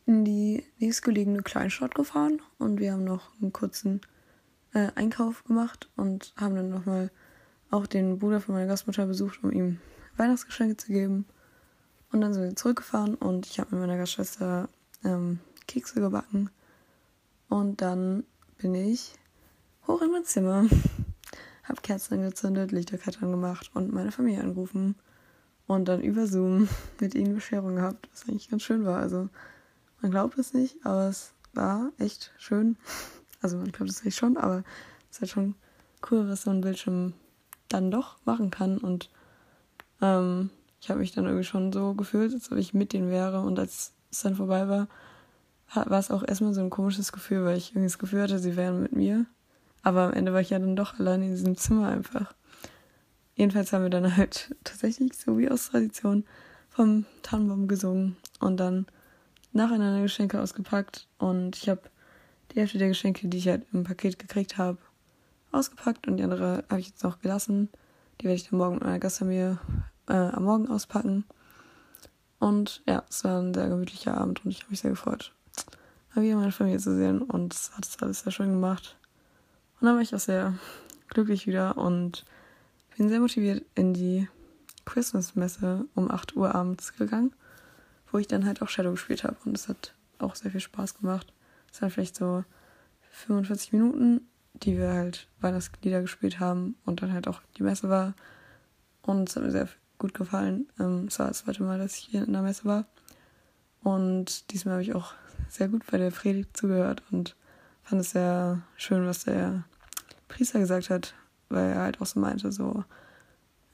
in 0.06 0.26
die 0.26 0.66
nächstgelegene 0.80 1.42
Kleinstadt 1.44 1.96
gefahren 1.96 2.42
und 2.58 2.80
wir 2.80 2.94
haben 2.94 3.04
noch 3.04 3.32
einen 3.42 3.54
kurzen 3.54 4.02
äh, 4.74 4.90
Einkauf 4.96 5.44
gemacht 5.44 5.90
und 5.96 6.34
haben 6.38 6.56
dann 6.56 6.70
nochmal 6.70 7.12
auch 7.70 7.88
den 7.88 8.20
Bruder 8.20 8.42
von 8.42 8.56
meiner 8.56 8.68
Gastmutter 8.68 9.06
besucht, 9.06 9.44
um 9.44 9.52
ihm 9.52 9.80
Weihnachtsgeschenke 10.18 10.78
zu 10.78 10.88
geben. 10.92 11.26
Und 12.12 12.22
dann 12.22 12.34
sind 12.34 12.44
wir 12.44 12.56
zurückgefahren 12.56 13.16
und 13.16 13.46
ich 13.46 13.60
habe 13.60 13.76
mit 13.76 13.86
meiner 13.86 13.98
Gastschwester 13.98 14.68
ähm, 15.04 15.40
Kekse 15.72 16.02
gebacken. 16.02 16.50
Und 17.48 17.82
dann 17.82 18.26
bin 18.58 18.76
ich 18.76 19.14
hoch 19.88 20.02
in 20.02 20.12
mein 20.12 20.26
Zimmer, 20.26 20.66
habe 21.64 21.82
Kerzen 21.82 22.16
angezündet, 22.16 22.72
Lichterkette 22.72 23.22
angemacht 23.22 23.72
und 23.74 23.94
meine 23.94 24.12
Familie 24.12 24.42
angerufen. 24.42 24.96
Und 25.68 25.86
dann 25.86 26.02
über 26.02 26.28
Zoom 26.28 26.68
mit 27.00 27.16
ihnen 27.16 27.36
Bescherung 27.36 27.76
gehabt, 27.76 28.10
was 28.12 28.28
eigentlich 28.28 28.50
ganz 28.50 28.64
schön 28.64 28.86
war. 28.86 29.00
Also 29.00 29.30
man 30.02 30.12
glaubt 30.12 30.38
es 30.38 30.54
nicht, 30.54 30.86
aber 30.86 31.08
es 31.08 31.34
war 31.54 31.92
echt 31.98 32.34
schön. 32.38 32.78
Also 33.44 33.58
man 33.58 33.72
glaubt 33.72 33.90
es 33.90 34.04
nicht 34.04 34.16
schon, 34.16 34.38
aber 34.38 34.64
es 35.10 35.16
ist 35.16 35.22
halt 35.22 35.32
schon 35.32 35.56
cool, 36.12 36.30
was 36.30 36.44
so 36.44 36.52
ein 36.52 36.62
Bildschirm 36.62 37.14
dann 37.70 37.90
doch 37.90 38.24
machen 38.24 38.52
kann. 38.52 38.78
Und 38.78 39.10
ähm, 40.00 40.52
ich 40.80 40.92
habe 40.92 41.00
mich 41.00 41.12
dann 41.12 41.26
irgendwie 41.26 41.44
schon 41.44 41.74
so 41.74 41.96
gefühlt, 41.96 42.36
als 42.36 42.52
ob 42.52 42.60
ich 42.60 42.76
mit 42.76 42.94
denen 42.94 43.10
wäre. 43.10 43.42
Und 43.42 43.58
als 43.58 43.94
es 44.12 44.22
dann 44.22 44.36
vorbei 44.36 44.68
war, 44.68 44.88
war 45.74 46.00
es 46.00 46.12
auch 46.12 46.28
erstmal 46.28 46.54
so 46.54 46.62
ein 46.62 46.70
komisches 46.70 47.12
Gefühl, 47.12 47.46
weil 47.46 47.58
ich 47.58 47.72
irgendwie 47.72 47.88
das 47.88 48.00
Gefühl 48.00 48.24
hatte, 48.24 48.40
sie 48.40 48.56
wären 48.56 48.82
mit 48.82 48.94
mir. 48.94 49.26
Aber 49.84 50.04
am 50.04 50.14
Ende 50.14 50.34
war 50.34 50.42
ich 50.42 50.50
ja 50.50 50.60
dann 50.60 50.76
doch 50.76 51.00
allein 51.00 51.24
in 51.24 51.32
diesem 51.32 51.58
Zimmer 51.58 51.88
einfach. 51.88 52.34
Jedenfalls 53.36 53.74
haben 53.74 53.84
wir 53.84 53.90
dann 53.90 54.18
halt 54.18 54.56
tatsächlich, 54.64 55.18
so 55.18 55.38
wie 55.38 55.50
aus 55.50 55.70
Tradition, 55.70 56.26
vom 56.70 57.06
Tannenbaum 57.24 57.68
gesungen. 57.68 58.18
Und 58.40 58.58
dann 58.60 58.86
nacheinander 59.54 60.02
Geschenke 60.02 60.42
ausgepackt 60.42 61.08
und 61.18 61.58
ich 61.58 61.70
habe 61.70 61.82
die 62.52 62.60
Hälfte 62.60 62.78
der 62.78 62.90
Geschenke, 62.90 63.28
die 63.28 63.38
ich 63.38 63.48
halt 63.48 63.66
im 63.74 63.84
Paket 63.84 64.20
gekriegt 64.20 64.58
habe, 64.58 64.78
ausgepackt 65.52 66.08
und 66.08 66.18
die 66.18 66.24
andere 66.24 66.64
habe 66.70 66.80
ich 66.80 66.88
jetzt 66.90 67.04
noch 67.04 67.20
gelassen. 67.20 67.70
Die 68.20 68.26
werde 68.26 68.36
ich 68.36 68.50
dann 68.50 68.60
morgen 68.60 68.76
mit 68.76 68.84
meiner 68.84 69.00
Gastfamilie 69.00 69.58
äh, 70.08 70.14
am 70.14 70.44
Morgen 70.44 70.68
auspacken. 70.68 71.26
Und 72.40 72.82
ja, 72.88 73.04
es 73.10 73.24
war 73.24 73.40
ein 73.40 73.54
sehr 73.54 73.70
gemütlicher 73.70 74.18
Abend 74.18 74.44
und 74.44 74.52
ich 74.52 74.62
habe 74.62 74.72
mich 74.72 74.82
sehr 74.82 74.92
gefreut, 74.92 75.34
mal 76.16 76.24
wieder 76.24 76.36
meine 76.36 76.52
Familie 76.52 76.80
zu 76.80 76.96
sehen 76.96 77.22
und 77.22 77.54
es 77.54 77.72
hat 77.76 77.86
es 77.86 78.02
alles 78.02 78.22
sehr 78.22 78.32
schön 78.32 78.52
gemacht. 78.52 78.98
Und 79.80 79.88
dann 79.88 79.96
war 79.96 80.02
ich 80.02 80.14
auch 80.14 80.20
sehr 80.20 80.54
glücklich 81.08 81.48
wieder 81.48 81.78
und 81.78 82.26
bin 82.98 83.10
sehr 83.10 83.20
motiviert 83.20 83.66
in 83.76 83.94
die 83.94 84.28
Christmas-Messe 84.86 85.86
um 85.96 86.12
8 86.12 86.36
Uhr 86.36 86.54
abends 86.54 86.94
gegangen, 86.94 87.34
wo 88.12 88.18
ich 88.18 88.28
dann 88.28 88.46
halt 88.46 88.62
auch 88.62 88.70
Shadow 88.70 88.92
gespielt 88.92 89.24
habe. 89.24 89.38
Und 89.46 89.58
es 89.58 89.68
hat 89.68 89.94
auch 90.20 90.36
sehr 90.36 90.52
viel 90.52 90.60
Spaß 90.60 91.00
gemacht. 91.00 91.34
Es 91.72 91.82
waren 91.82 91.92
vielleicht 91.92 92.16
so 92.16 92.44
45 93.12 93.74
Minuten, 93.74 94.22
die 94.54 94.78
wir 94.78 94.90
halt 94.90 95.28
Weihnachtslieder 95.40 96.02
gespielt 96.02 96.40
haben 96.40 96.76
und 96.86 97.02
dann 97.02 97.14
halt 97.14 97.28
auch 97.28 97.42
die 97.58 97.64
Messe 97.64 97.90
war. 97.90 98.14
Und 99.02 99.30
es 99.30 99.36
hat 99.36 99.44
mir 99.44 99.52
sehr 99.52 99.68
gut 99.98 100.14
gefallen. 100.14 100.68
Ähm, 100.80 101.06
es 101.08 101.20
war 101.20 101.28
das 101.28 101.40
zweite 101.40 101.64
Mal, 101.64 101.80
dass 101.80 101.98
ich 101.98 102.06
hier 102.06 102.24
in 102.24 102.34
der 102.34 102.42
Messe 102.42 102.66
war. 102.66 102.86
Und 103.84 104.52
diesmal 104.52 104.74
habe 104.74 104.84
ich 104.84 104.94
auch 104.94 105.14
sehr 105.52 105.68
gut 105.68 105.84
bei 105.92 105.98
der 105.98 106.12
Predigt 106.12 106.56
zugehört 106.56 107.04
und 107.12 107.36
fand 107.84 108.02
es 108.02 108.12
sehr 108.12 108.62
schön, 108.78 109.06
was 109.06 109.26
der 109.26 109.66
Priester 110.30 110.60
gesagt 110.60 110.90
hat, 110.90 111.14
weil 111.50 111.72
er 111.72 111.82
halt 111.82 112.00
auch 112.00 112.06
so 112.06 112.22
meinte, 112.22 112.54
so, 112.54 112.86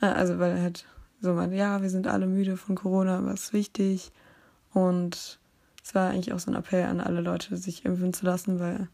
äh, 0.02 0.08
also 0.08 0.40
weil 0.40 0.58
er 0.58 0.64
halt 0.64 0.88
so 1.22 1.34
meinte, 1.34 1.56
ja, 1.56 1.84
wir 1.84 1.92
sind 1.92 2.08
alle 2.08 2.26
müde 2.26 2.58
von 2.58 2.76
Corona, 2.76 3.24
was 3.26 3.54
wichtig. 3.54 4.12
Und 4.74 5.40
es 5.84 5.94
war 5.94 6.10
eigentlich 6.10 6.34
auch 6.34 6.40
so 6.40 6.50
ein 6.50 6.58
Appell 6.58 6.86
an 6.86 7.00
alle 7.00 7.22
Leute, 7.22 7.58
sich 7.58 7.86
impfen 7.86 8.12
zu 8.12 8.26
lassen, 8.26 8.60
weil, 8.60 8.88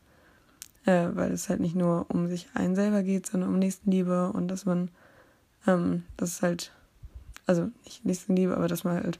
äh, 0.85 1.15
weil 1.15 1.31
es 1.31 1.47
halt 1.47 1.61
nicht 1.61 1.75
nur 1.75 2.05
um 2.09 2.27
sich 2.27 2.49
einen 2.53 2.75
selber 2.75 3.01
geht, 3.01 3.27
sondern 3.27 3.49
um 3.49 3.59
Nächstenliebe 3.59 4.33
und 4.33 4.49
dass 4.49 4.65
man, 4.65 4.91
ähm, 5.67 6.03
das 6.17 6.31
ist 6.31 6.41
halt, 6.41 6.73
also 7.45 7.71
nicht 7.85 8.03
Nächstenliebe, 8.03 8.57
aber 8.57 8.67
dass 8.67 8.83
man 8.83 9.01
halt, 9.01 9.19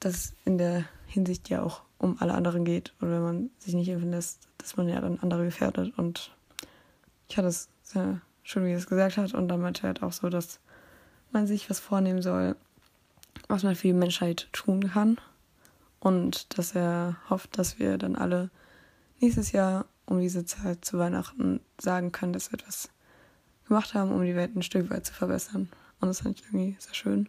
dass 0.00 0.34
in 0.44 0.58
der 0.58 0.84
Hinsicht 1.06 1.48
ja 1.48 1.62
auch 1.62 1.82
um 1.98 2.16
alle 2.20 2.34
anderen 2.34 2.64
geht 2.64 2.94
und 3.00 3.10
wenn 3.10 3.22
man 3.22 3.50
sich 3.58 3.74
nicht 3.74 3.88
impfen 3.88 4.10
lässt, 4.10 4.48
dass 4.58 4.76
man 4.76 4.88
ja 4.88 5.00
dann 5.00 5.18
andere 5.20 5.44
gefährdet 5.44 5.96
und 5.98 6.32
ich 7.28 7.36
hatte 7.36 7.48
es 7.48 7.68
sehr 7.82 8.20
schön, 8.42 8.64
wie 8.64 8.70
er 8.70 8.78
es 8.78 8.86
gesagt 8.86 9.16
hat 9.16 9.34
und 9.34 9.48
dann 9.48 9.60
meinte 9.60 9.82
er 9.82 9.88
halt 9.88 10.02
auch 10.02 10.12
so, 10.12 10.28
dass 10.28 10.60
man 11.32 11.46
sich 11.46 11.68
was 11.68 11.80
vornehmen 11.80 12.22
soll, 12.22 12.56
was 13.48 13.62
man 13.62 13.74
für 13.74 13.88
die 13.88 13.92
Menschheit 13.92 14.48
tun 14.52 14.88
kann 14.88 15.18
und 16.00 16.58
dass 16.58 16.74
er 16.74 17.16
hofft, 17.28 17.58
dass 17.58 17.78
wir 17.78 17.98
dann 17.98 18.16
alle 18.16 18.50
nächstes 19.20 19.52
Jahr 19.52 19.86
um 20.06 20.20
diese 20.20 20.44
Zeit 20.44 20.84
zu 20.84 20.98
Weihnachten 20.98 21.60
sagen 21.78 22.12
können, 22.12 22.32
dass 22.32 22.50
wir 22.50 22.58
etwas 22.58 22.88
gemacht 23.66 23.94
haben, 23.94 24.12
um 24.12 24.24
die 24.24 24.34
Welt 24.34 24.56
ein 24.56 24.62
Stück 24.62 24.90
weit 24.90 25.04
zu 25.04 25.12
verbessern. 25.12 25.68
Und 26.00 26.08
das 26.08 26.22
fand 26.22 26.40
ich 26.40 26.46
irgendwie 26.46 26.76
sehr 26.78 26.94
schön. 26.94 27.28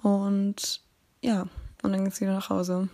Und 0.00 0.82
ja, 1.20 1.42
und 1.82 1.92
dann 1.92 1.94
ging 1.94 2.06
es 2.06 2.20
wieder 2.20 2.34
nach 2.34 2.50
Hause. 2.50 2.88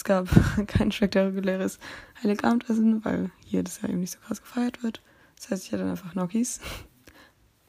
Es 0.00 0.04
gab 0.04 0.28
kein 0.66 0.92
spektakuläres 0.92 1.78
Heiligabendessen, 2.22 3.04
weil 3.04 3.30
hier 3.44 3.62
das 3.62 3.82
ja 3.82 3.90
eben 3.90 4.00
nicht 4.00 4.12
so 4.12 4.18
krass 4.26 4.40
gefeiert 4.40 4.82
wird. 4.82 5.02
Das 5.36 5.50
heißt, 5.50 5.64
ich 5.64 5.72
hatte 5.72 5.82
dann 5.82 5.90
einfach 5.90 6.14
Gnocchis. 6.14 6.58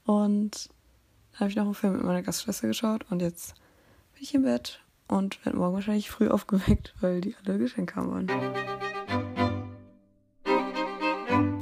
Und 0.06 0.70
dann 1.34 1.40
habe 1.42 1.50
ich 1.50 1.58
noch 1.58 1.66
einen 1.66 1.74
Film 1.74 1.98
mit 1.98 2.06
meiner 2.06 2.22
Gastschwester 2.22 2.70
geschaut 2.70 3.06
und 3.10 3.22
jetzt 3.22 3.56
bin 4.14 4.24
ich 4.24 4.34
im 4.34 4.44
Bett 4.44 4.80
und 5.10 5.46
werde 5.46 5.58
morgen 5.58 5.74
wahrscheinlich 5.74 6.10
früh 6.10 6.30
aufgeweckt, 6.30 6.94
weil 7.02 7.20
die 7.20 7.36
alle 7.44 7.58
Geschenke 7.58 7.98
haben 7.98 8.12
wollen. 8.12 8.32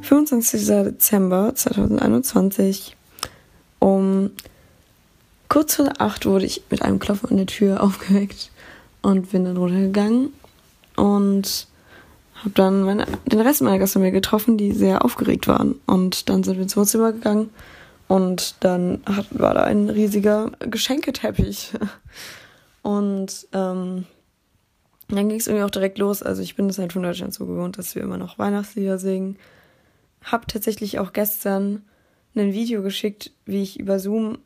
25. 0.04 0.68
Dezember 0.68 1.56
2021 1.56 2.96
um 3.80 4.30
kurz 5.48 5.78
vor 5.78 5.94
acht 5.98 6.28
wurde 6.28 6.46
ich 6.46 6.62
mit 6.70 6.84
einem 6.84 7.00
Klopfen 7.00 7.32
an 7.32 7.38
der 7.38 7.48
Tür 7.48 7.82
aufgeweckt 7.84 8.52
und 9.02 9.32
bin 9.32 9.46
dann 9.46 9.58
runtergegangen 9.58 10.32
und 11.00 11.68
habe 12.36 12.52
dann 12.54 12.84
meine, 12.84 13.06
den 13.26 13.42
Rest 13.42 13.62
meiner 13.62 13.80
Gastfamilie 13.80 14.14
getroffen, 14.14 14.58
die 14.58 14.72
sehr 14.72 15.04
aufgeregt 15.04 15.48
waren. 15.48 15.76
Und 15.86 16.30
dann 16.30 16.44
sind 16.44 16.56
wir 16.56 16.64
ins 16.64 16.78
Wohnzimmer 16.78 17.12
gegangen 17.12 17.50
und 18.08 18.56
dann 18.62 19.02
hat, 19.06 19.28
war 19.32 19.54
da 19.54 19.64
ein 19.64 19.90
riesiger 19.90 20.52
Geschenketeppich. 20.60 21.74
Und 22.82 23.46
ähm, 23.52 24.06
dann 25.10 25.30
ging 25.30 25.38
es 25.38 25.48
irgendwie 25.48 25.66
auch 25.66 25.70
direkt 25.70 25.98
los. 25.98 26.24
Also 26.24 26.42
ich 26.42 26.56
bin 26.56 26.70
es 26.70 26.80
halt 26.80 26.94
von 26.94 27.04
Deutschland 27.04 27.34
so 27.34 27.46
gewohnt, 27.46 27.78
dass 27.78 27.94
wir 27.94 28.02
immer 28.02 28.18
noch 28.18 28.40
Weihnachtslieder 28.40 28.98
singen. 28.98 29.38
Hab 30.24 30.48
tatsächlich 30.48 30.98
auch 30.98 31.12
gestern 31.12 31.84
ein 32.36 32.54
Video 32.54 32.82
geschickt, 32.82 33.32
wie 33.46 33.62
ich 33.62 33.80
über 33.80 34.00
Zoom 34.00 34.38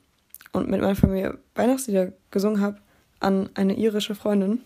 und 0.52 0.68
mit 0.68 0.82
meiner 0.82 0.96
Familie 0.96 1.38
Weihnachtslieder 1.54 2.12
gesungen 2.32 2.60
habe 2.60 2.80
an 3.20 3.50
eine 3.54 3.78
irische 3.78 4.16
Freundin. 4.16 4.62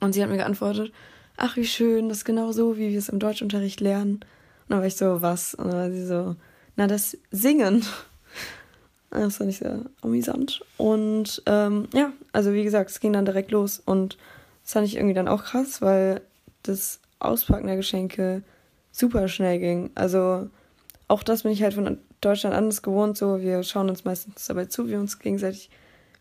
Und 0.00 0.12
sie 0.12 0.22
hat 0.22 0.30
mir 0.30 0.36
geantwortet, 0.36 0.92
ach 1.36 1.56
wie 1.56 1.66
schön, 1.66 2.08
das 2.08 2.18
ist 2.18 2.24
genau 2.24 2.52
so, 2.52 2.76
wie 2.76 2.90
wir 2.90 2.98
es 2.98 3.08
im 3.08 3.18
Deutschunterricht 3.18 3.80
lernen. 3.80 4.14
Und 4.14 4.70
dann 4.70 4.78
war 4.78 4.86
ich 4.86 4.96
so, 4.96 5.22
was? 5.22 5.54
Und 5.54 5.66
dann 5.66 5.74
war 5.74 5.90
sie 5.90 6.06
so, 6.06 6.36
na, 6.76 6.86
das 6.86 7.16
Singen. 7.30 7.84
Das 9.10 9.36
fand 9.36 9.50
ich 9.50 9.58
sehr 9.58 9.78
amüsant. 10.02 10.64
Und 10.76 11.40
ähm, 11.46 11.86
ja, 11.94 12.12
also 12.32 12.52
wie 12.52 12.64
gesagt, 12.64 12.90
es 12.90 12.98
ging 12.98 13.12
dann 13.12 13.24
direkt 13.24 13.52
los. 13.52 13.80
Und 13.84 14.18
das 14.64 14.72
fand 14.72 14.88
ich 14.88 14.96
irgendwie 14.96 15.14
dann 15.14 15.28
auch 15.28 15.44
krass, 15.44 15.80
weil 15.80 16.20
das 16.64 16.98
Auspacken 17.20 17.68
der 17.68 17.76
Geschenke 17.76 18.42
super 18.90 19.28
schnell 19.28 19.60
ging. 19.60 19.90
Also 19.94 20.48
auch 21.06 21.22
das 21.22 21.44
bin 21.44 21.52
ich 21.52 21.62
halt 21.62 21.74
von 21.74 21.98
Deutschland 22.20 22.56
anders 22.56 22.82
gewohnt. 22.82 23.16
So, 23.16 23.40
wir 23.40 23.62
schauen 23.62 23.88
uns 23.88 24.04
meistens 24.04 24.46
dabei 24.46 24.64
zu, 24.64 24.86
wie 24.86 24.92
wir 24.92 25.00
uns 25.00 25.18
gegenseitig, 25.20 25.70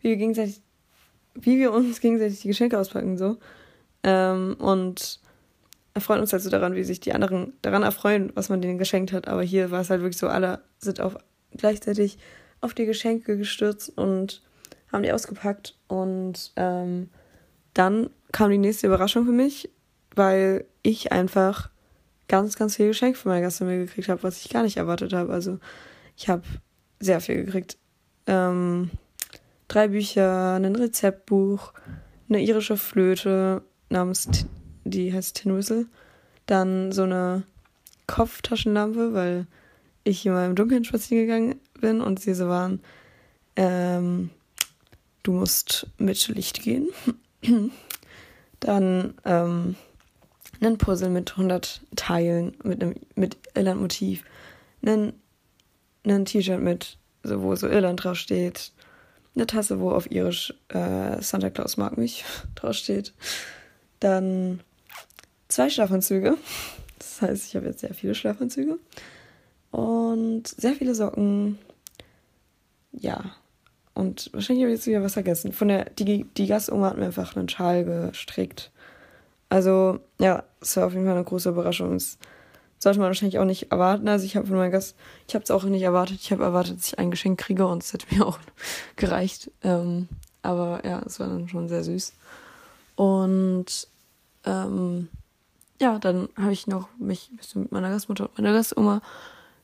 wie 0.01 0.09
wir 0.09 0.17
gegenseitig, 0.17 0.61
wie 1.33 1.57
wir 1.57 1.71
uns 1.71 1.99
gegenseitig 1.99 2.41
die 2.41 2.49
Geschenke 2.49 2.77
auspacken. 2.77 3.17
So. 3.17 3.37
Ähm, 4.03 4.55
und 4.59 5.19
erfreuen 5.93 6.21
uns 6.21 6.33
halt 6.33 6.41
so 6.41 6.49
daran, 6.49 6.75
wie 6.75 6.83
sich 6.83 6.99
die 6.99 7.13
anderen 7.13 7.53
daran 7.61 7.83
erfreuen, 7.83 8.31
was 8.35 8.49
man 8.49 8.61
denen 8.61 8.77
geschenkt 8.77 9.13
hat. 9.13 9.27
Aber 9.27 9.43
hier 9.43 9.71
war 9.71 9.81
es 9.81 9.89
halt 9.89 10.01
wirklich 10.01 10.17
so, 10.17 10.27
alle 10.27 10.61
sind 10.79 10.99
auf 10.99 11.17
gleichzeitig 11.55 12.17
auf 12.61 12.73
die 12.73 12.85
Geschenke 12.85 13.37
gestürzt 13.37 13.95
und 13.95 14.41
haben 14.91 15.03
die 15.03 15.11
ausgepackt. 15.11 15.77
Und 15.87 16.51
ähm, 16.55 17.09
dann 17.73 18.09
kam 18.31 18.49
die 18.49 18.57
nächste 18.57 18.87
Überraschung 18.87 19.25
für 19.25 19.31
mich, 19.31 19.69
weil 20.15 20.65
ich 20.81 21.11
einfach 21.11 21.69
ganz, 22.27 22.55
ganz 22.57 22.75
viel 22.77 22.87
Geschenk 22.87 23.17
von 23.17 23.31
meiner 23.31 23.43
Gastfamilie 23.43 23.85
gekriegt 23.85 24.09
habe, 24.09 24.23
was 24.23 24.43
ich 24.43 24.49
gar 24.49 24.63
nicht 24.63 24.77
erwartet 24.77 25.13
habe. 25.13 25.31
Also 25.33 25.59
ich 26.15 26.29
habe 26.29 26.43
sehr 26.99 27.21
viel 27.21 27.43
gekriegt. 27.43 27.77
Ähm, 28.25 28.89
drei 29.67 29.89
Bücher, 29.89 30.55
ein 30.55 30.75
Rezeptbuch, 30.75 31.73
eine 32.29 32.41
irische 32.41 32.77
Flöte, 32.77 33.63
namens, 33.93 34.27
die 34.83 35.13
heißt 35.13 35.37
Tin 35.37 35.55
Whistle. 35.55 35.85
Dann 36.45 36.91
so 36.91 37.03
eine 37.03 37.43
Kopftaschenlampe, 38.07 39.13
weil 39.13 39.47
ich 40.03 40.25
mal 40.25 40.47
im 40.47 40.55
Dunkeln 40.55 40.83
spazieren 40.83 41.25
gegangen 41.25 41.55
bin 41.79 42.01
und 42.01 42.19
sie 42.19 42.33
so 42.33 42.49
waren, 42.49 42.81
ähm, 43.55 44.29
du 45.23 45.31
musst 45.31 45.87
mit 45.97 46.27
Licht 46.27 46.61
gehen. 46.61 46.89
Dann 48.59 49.13
ähm, 49.25 49.75
ein 50.61 50.77
Puzzle 50.77 51.09
mit 51.09 51.31
100 51.31 51.81
Teilen, 51.95 52.55
mit 52.63 52.81
einem 52.81 52.95
mit 53.15 53.37
Irland-Motiv. 53.55 54.23
Ein, 54.85 55.13
ein 56.05 56.25
T-Shirt 56.25 56.61
mit, 56.61 56.97
so, 57.23 57.41
wo 57.41 57.55
so 57.55 57.67
Irland 57.67 58.03
draufsteht. 58.03 58.71
Eine 59.35 59.47
Tasse, 59.47 59.79
wo 59.79 59.91
auf 59.91 60.11
irisch 60.11 60.53
äh, 60.69 61.21
Santa 61.21 61.49
Claus 61.49 61.77
mag 61.77 61.97
mich 61.97 62.23
draufsteht. 62.55 63.13
Dann 64.03 64.59
zwei 65.47 65.69
Schlafanzüge. 65.69 66.35
Das 66.99 67.21
heißt, 67.21 67.47
ich 67.47 67.55
habe 67.55 67.67
jetzt 67.67 67.79
sehr 67.79 67.93
viele 67.93 68.13
Schlafanzüge. 68.13 68.79
Und 69.71 70.45
sehr 70.45 70.73
viele 70.73 70.93
Socken. 70.93 71.57
Ja. 72.91 73.23
Und 73.93 74.29
wahrscheinlich 74.33 74.63
habe 74.63 74.73
ich 74.73 74.79
jetzt 74.79 74.87
wieder 74.87 75.03
was 75.03 75.13
vergessen. 75.13 75.53
Von 75.53 75.69
der, 75.69 75.85
die, 75.91 76.25
die 76.25 76.47
Gastoma 76.47 76.89
hat 76.89 76.97
mir 76.97 77.05
einfach 77.05 77.37
einen 77.37 77.47
Schal 77.47 77.85
gestrickt. 77.85 78.71
Also, 79.47 79.99
ja, 80.19 80.43
es 80.59 80.75
war 80.75 80.87
auf 80.87 80.93
jeden 80.93 81.05
Fall 81.05 81.15
eine 81.15 81.23
große 81.23 81.47
Überraschung. 81.47 81.93
Das 81.93 82.17
sollte 82.79 82.99
man 82.99 83.07
wahrscheinlich 83.07 83.39
auch 83.39 83.45
nicht 83.45 83.71
erwarten. 83.71 84.09
Also, 84.09 84.25
ich 84.25 84.35
habe 84.35 84.47
von 84.47 84.57
meinem 84.57 84.71
Gast, 84.71 84.97
ich 85.29 85.35
habe 85.35 85.43
es 85.43 85.51
auch 85.51 85.63
nicht 85.63 85.83
erwartet. 85.83 86.17
Ich 86.19 86.33
habe 86.33 86.43
erwartet, 86.43 86.77
dass 86.77 86.87
ich 86.87 86.99
ein 86.99 87.09
Geschenk 87.09 87.39
kriege 87.39 87.65
und 87.65 87.83
es 87.83 87.93
hätte 87.93 88.13
mir 88.13 88.27
auch 88.27 88.39
gereicht. 88.97 89.49
Ähm, 89.63 90.09
aber 90.41 90.81
ja, 90.83 91.01
es 91.05 91.21
war 91.21 91.29
dann 91.29 91.47
schon 91.47 91.69
sehr 91.69 91.85
süß. 91.85 92.13
Und 92.95 93.87
ähm, 94.45 95.09
ja, 95.81 95.99
dann 95.99 96.29
habe 96.37 96.53
ich 96.53 96.67
noch 96.67 96.87
mich 96.97 97.29
ein 97.31 97.37
bisschen 97.37 97.63
mit 97.63 97.71
meiner 97.71 97.89
Gastmutter 97.89 98.25
und 98.25 98.37
meiner 98.37 98.53
Gastoma 98.53 99.01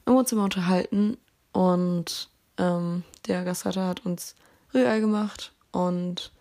im 0.05 0.13
Wohnzimmer 0.13 0.43
unterhalten 0.43 1.17
und 1.51 2.29
ähm, 2.57 3.03
der 3.27 3.43
Gastvater 3.43 3.87
hat 3.87 4.05
uns 4.05 4.35
Rührei 4.73 4.99
gemacht 4.99 5.53
und 5.71 6.31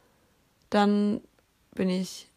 dann 0.71 1.21
bin 1.75 1.89
ich, 1.89 2.29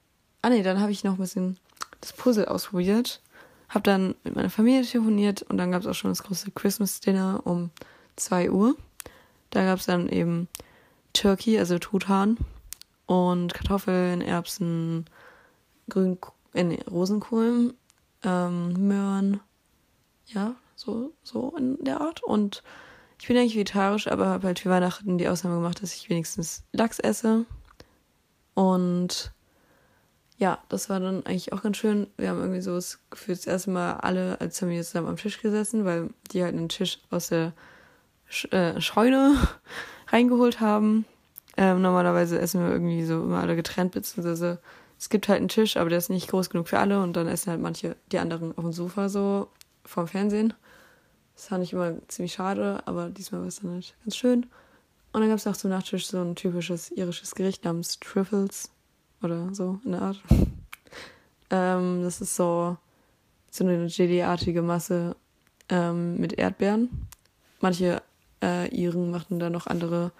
ah 0.41 0.49
nee, 0.49 0.63
dann 0.63 0.79
habe 0.79 0.91
ich 0.91 1.03
noch 1.03 1.13
ein 1.13 1.19
bisschen 1.19 1.57
das 1.99 2.13
Puzzle 2.13 2.45
ausprobiert, 2.45 3.21
habe 3.69 3.83
dann 3.83 4.15
mit 4.23 4.35
meiner 4.35 4.49
Familie 4.49 4.83
telefoniert 4.83 5.41
und 5.43 5.57
dann 5.57 5.71
gab 5.71 5.81
es 5.81 5.87
auch 5.87 5.93
schon 5.93 6.11
das 6.11 6.23
große 6.23 6.51
Christmas 6.51 6.99
Dinner 6.99 7.41
um 7.43 7.71
2 8.15 8.51
Uhr. 8.51 8.75
Da 9.49 9.65
gab 9.65 9.79
es 9.79 9.85
dann 9.85 10.07
eben 10.09 10.47
Turkey, 11.13 11.59
also 11.59 11.79
Truthahn 11.79 12.37
und 13.05 13.53
Kartoffeln, 13.53 14.21
Erbsen, 14.21 15.05
Grün, 15.91 16.17
äh, 16.53 16.63
nee, 16.63 16.79
Rosenkohl, 16.89 17.75
ähm, 18.23 18.87
Möhren, 18.87 19.41
ja, 20.25 20.55
so, 20.75 21.11
so 21.21 21.53
in 21.57 21.83
der 21.83 21.99
Art. 22.01 22.23
Und 22.23 22.63
Ich 23.19 23.27
bin 23.27 23.37
eigentlich 23.37 23.53
vegetarisch, 23.55 24.07
aber 24.07 24.27
habe 24.27 24.47
halt 24.47 24.59
für 24.59 24.71
Weihnachten 24.71 25.19
die 25.19 25.27
Ausnahme 25.27 25.57
gemacht, 25.57 25.83
dass 25.83 25.93
ich 25.93 26.09
wenigstens 26.09 26.63
Lachs 26.71 26.97
esse. 26.97 27.45
Und 28.55 29.31
ja, 30.37 30.57
das 30.69 30.89
war 30.89 30.99
dann 30.99 31.25
eigentlich 31.25 31.53
auch 31.53 31.61
ganz 31.61 31.77
schön. 31.77 32.07
Wir 32.17 32.29
haben 32.29 32.39
irgendwie 32.39 32.61
so 32.61 32.73
das 32.73 32.99
Gefühl, 33.11 33.35
das 33.35 33.45
erste 33.45 33.69
Mal 33.69 33.93
alle 33.97 34.41
als 34.41 34.57
Familie 34.57 34.83
zusammen 34.83 35.09
am 35.09 35.17
Tisch 35.17 35.39
gesessen, 35.39 35.85
weil 35.85 36.09
die 36.31 36.41
halt 36.43 36.55
einen 36.55 36.69
Tisch 36.69 36.99
aus 37.11 37.27
der 37.27 37.53
Sch 38.27 38.45
äh, 38.51 38.81
Scheune 38.81 39.35
reingeholt 40.07 40.59
haben. 40.61 41.05
Ähm, 41.57 41.81
normalerweise 41.81 42.39
essen 42.39 42.61
wir 42.61 42.71
irgendwie 42.71 43.03
so 43.03 43.21
immer 43.21 43.41
alle 43.41 43.55
getrennt, 43.55 43.91
beziehungsweise 43.91 44.59
es 45.01 45.09
gibt 45.09 45.27
halt 45.29 45.39
einen 45.39 45.47
Tisch, 45.47 45.77
aber 45.77 45.89
der 45.89 45.97
ist 45.97 46.11
nicht 46.11 46.29
groß 46.29 46.51
genug 46.51 46.67
für 46.67 46.77
alle 46.77 47.01
und 47.01 47.13
dann 47.13 47.27
essen 47.27 47.49
halt 47.49 47.59
manche, 47.59 47.95
die 48.11 48.19
anderen 48.19 48.55
auf 48.55 48.63
dem 48.63 48.71
Sofa 48.71 49.09
so 49.09 49.47
vorm 49.83 50.07
Fernsehen. 50.07 50.53
Das 51.33 51.47
fand 51.47 51.63
ich 51.63 51.73
immer 51.73 51.95
ziemlich 52.07 52.33
schade, 52.33 52.83
aber 52.85 53.09
diesmal 53.09 53.41
war 53.41 53.47
es 53.47 53.61
dann 53.61 53.71
halt 53.71 53.95
ganz 54.05 54.15
schön. 54.15 54.45
Und 55.11 55.21
dann 55.21 55.29
gab 55.29 55.39
es 55.39 55.47
auch 55.47 55.57
zum 55.57 55.71
Nachtisch 55.71 56.05
so 56.05 56.21
ein 56.21 56.35
typisches 56.35 56.91
irisches 56.91 57.33
Gericht 57.33 57.65
namens 57.65 57.99
Trifles 57.99 58.69
oder 59.23 59.51
so 59.55 59.79
in 59.83 59.93
der 59.93 60.03
Art. 60.03 60.21
ähm, 61.49 62.03
das 62.03 62.21
ist 62.21 62.35
so, 62.35 62.77
so 63.49 63.63
eine 63.63 63.87
Jelly-artige 63.87 64.61
Masse 64.61 65.15
ähm, 65.69 66.17
mit 66.17 66.33
Erdbeeren. 66.33 67.07
Manche 67.59 68.03
äh, 68.43 68.67
Iren 68.69 69.09
machten 69.09 69.39
da 69.39 69.49
noch 69.49 69.65
andere 69.65 70.11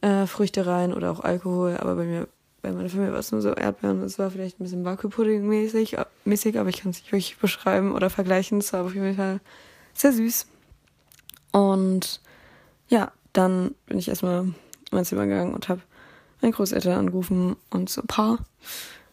äh, 0.00 0.26
Früchte 0.26 0.64
rein 0.64 0.94
oder 0.94 1.10
auch 1.10 1.20
Alkohol, 1.20 1.76
aber 1.76 1.96
bei 1.96 2.04
mir, 2.04 2.28
bei 2.62 2.70
meiner 2.70 2.88
Familie 2.88 3.12
war 3.12 3.18
es 3.18 3.32
nur 3.32 3.42
so 3.42 3.52
Erdbeeren. 3.52 4.02
Es 4.02 4.18
war 4.18 4.30
vielleicht 4.30 4.60
ein 4.60 4.62
bisschen 4.62 4.84
Wackelpudding-mäßig, 4.84 5.96
mäßig, 6.24 6.58
aber 6.58 6.68
ich 6.68 6.80
kann 6.80 6.92
es 6.92 6.98
nicht 6.98 7.12
wirklich 7.12 7.36
beschreiben 7.38 7.92
oder 7.92 8.08
vergleichen. 8.08 8.58
Es 8.58 8.72
war 8.72 8.84
auf 8.84 8.94
jeden 8.94 9.16
Fall 9.16 9.40
sehr 9.94 10.12
süß. 10.12 10.46
Und 11.50 12.20
ja, 12.88 13.12
dann 13.32 13.74
bin 13.86 13.98
ich 13.98 14.08
erstmal 14.08 14.44
in 14.44 14.54
mein 14.92 15.04
Zimmer 15.04 15.26
gegangen 15.26 15.54
und 15.54 15.68
habe 15.68 15.82
meine 16.40 16.52
Großeltern 16.52 16.98
angerufen 16.98 17.56
und 17.70 17.90
so 17.90 18.00
ein 18.00 18.06
paar 18.06 18.38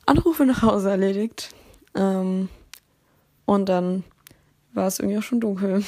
Anrufe 0.06 0.46
nach 0.46 0.62
Hause 0.62 0.92
erledigt. 0.92 1.50
Ähm, 1.96 2.50
und 3.46 3.68
dann 3.68 4.04
war 4.74 4.88
es 4.88 5.00
irgendwie 5.00 5.18
auch 5.18 5.24
schon 5.24 5.42
dunkel. 5.42 5.84